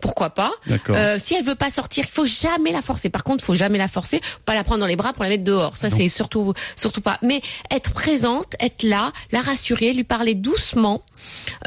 [0.00, 0.50] Pourquoi pas.
[0.94, 3.08] Euh, Si elle veut pas sortir, il faut jamais la forcer.
[3.08, 5.30] Par contre, il faut jamais la forcer, pas la prendre dans les bras pour la
[5.30, 5.76] mettre dehors.
[5.76, 7.18] Ça, c'est surtout surtout pas.
[7.22, 7.40] Mais
[7.70, 11.00] être présente, être là, la rassurer, lui parler doucement,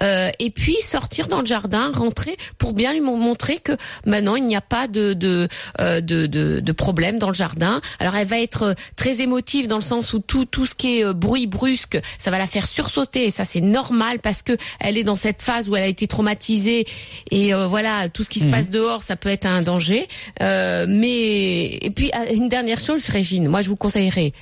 [0.02, 3.74] euh, et puis sortir dans le jardin, rentrer pour bien lui mon- montrer que
[4.06, 5.48] maintenant il n'y a pas de de,
[5.80, 7.82] euh, de de de problème dans le jardin.
[8.00, 11.14] Alors elle va être très émotive dans le sens où tout tout ce qui est
[11.14, 15.04] bruit brusque, ça va la faire sursauter et ça c'est normal parce que elle est
[15.04, 16.86] dans cette phase où elle a été traumatisée
[17.32, 20.08] et voilà tout ce qui se passe dehors, ça peut être un danger.
[20.42, 24.34] Euh, mais et puis euh, une dernière chose, Régine, moi je vous conseillerais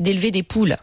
[0.00, 0.76] d'élever des poules.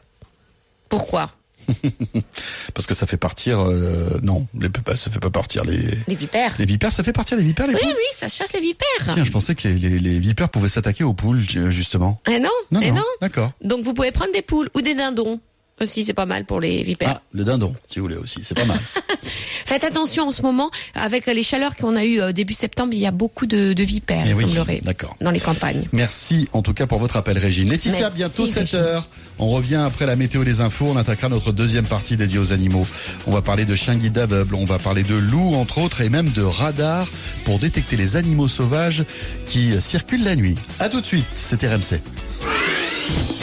[0.89, 1.31] Pourquoi
[2.73, 3.59] Parce que ça fait partir...
[3.59, 5.79] euh, non, les, ça fait pas partir les...
[6.07, 6.55] Les vipères.
[6.57, 9.13] Les vipères, ça fait partir les vipères, les Oui, poules oui, ça chasse les vipères.
[9.13, 12.19] Tiens, je pensais que les, les, les vipères pouvaient s'attaquer aux poules, ju- justement.
[12.25, 13.03] Ah non, Non, eh non, non.
[13.21, 13.51] d'accord.
[13.63, 15.39] Donc vous pouvez prendre des poules ou des dindons
[15.81, 17.15] aussi, c'est pas mal pour les vipères.
[17.17, 18.79] Ah, le dindon, si vous voulez aussi, c'est pas mal.
[19.65, 22.99] Faites attention en ce moment, avec les chaleurs qu'on a eues euh, début septembre, il
[22.99, 25.15] y a beaucoup de, de vipères, Eh il oui, semblerait, d'accord.
[25.21, 25.83] dans les campagnes.
[25.93, 27.69] Merci en tout cas pour votre appel, Régine.
[27.69, 28.79] Laetitia, Merci, bientôt 7 Régine.
[28.79, 29.07] heures.
[29.37, 30.85] On revient après la météo des infos.
[30.89, 32.85] On attaquera notre deuxième partie dédiée aux animaux.
[33.27, 36.09] On va parler de chiens guides aveugles, on va parler de loups entre autres et
[36.09, 37.07] même de radars
[37.45, 39.05] pour détecter les animaux sauvages
[39.45, 40.55] qui circulent la nuit.
[40.79, 42.01] À tout de suite, c'est RMC.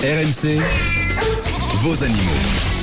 [0.02, 0.60] RMC,
[1.82, 2.75] vos animaux.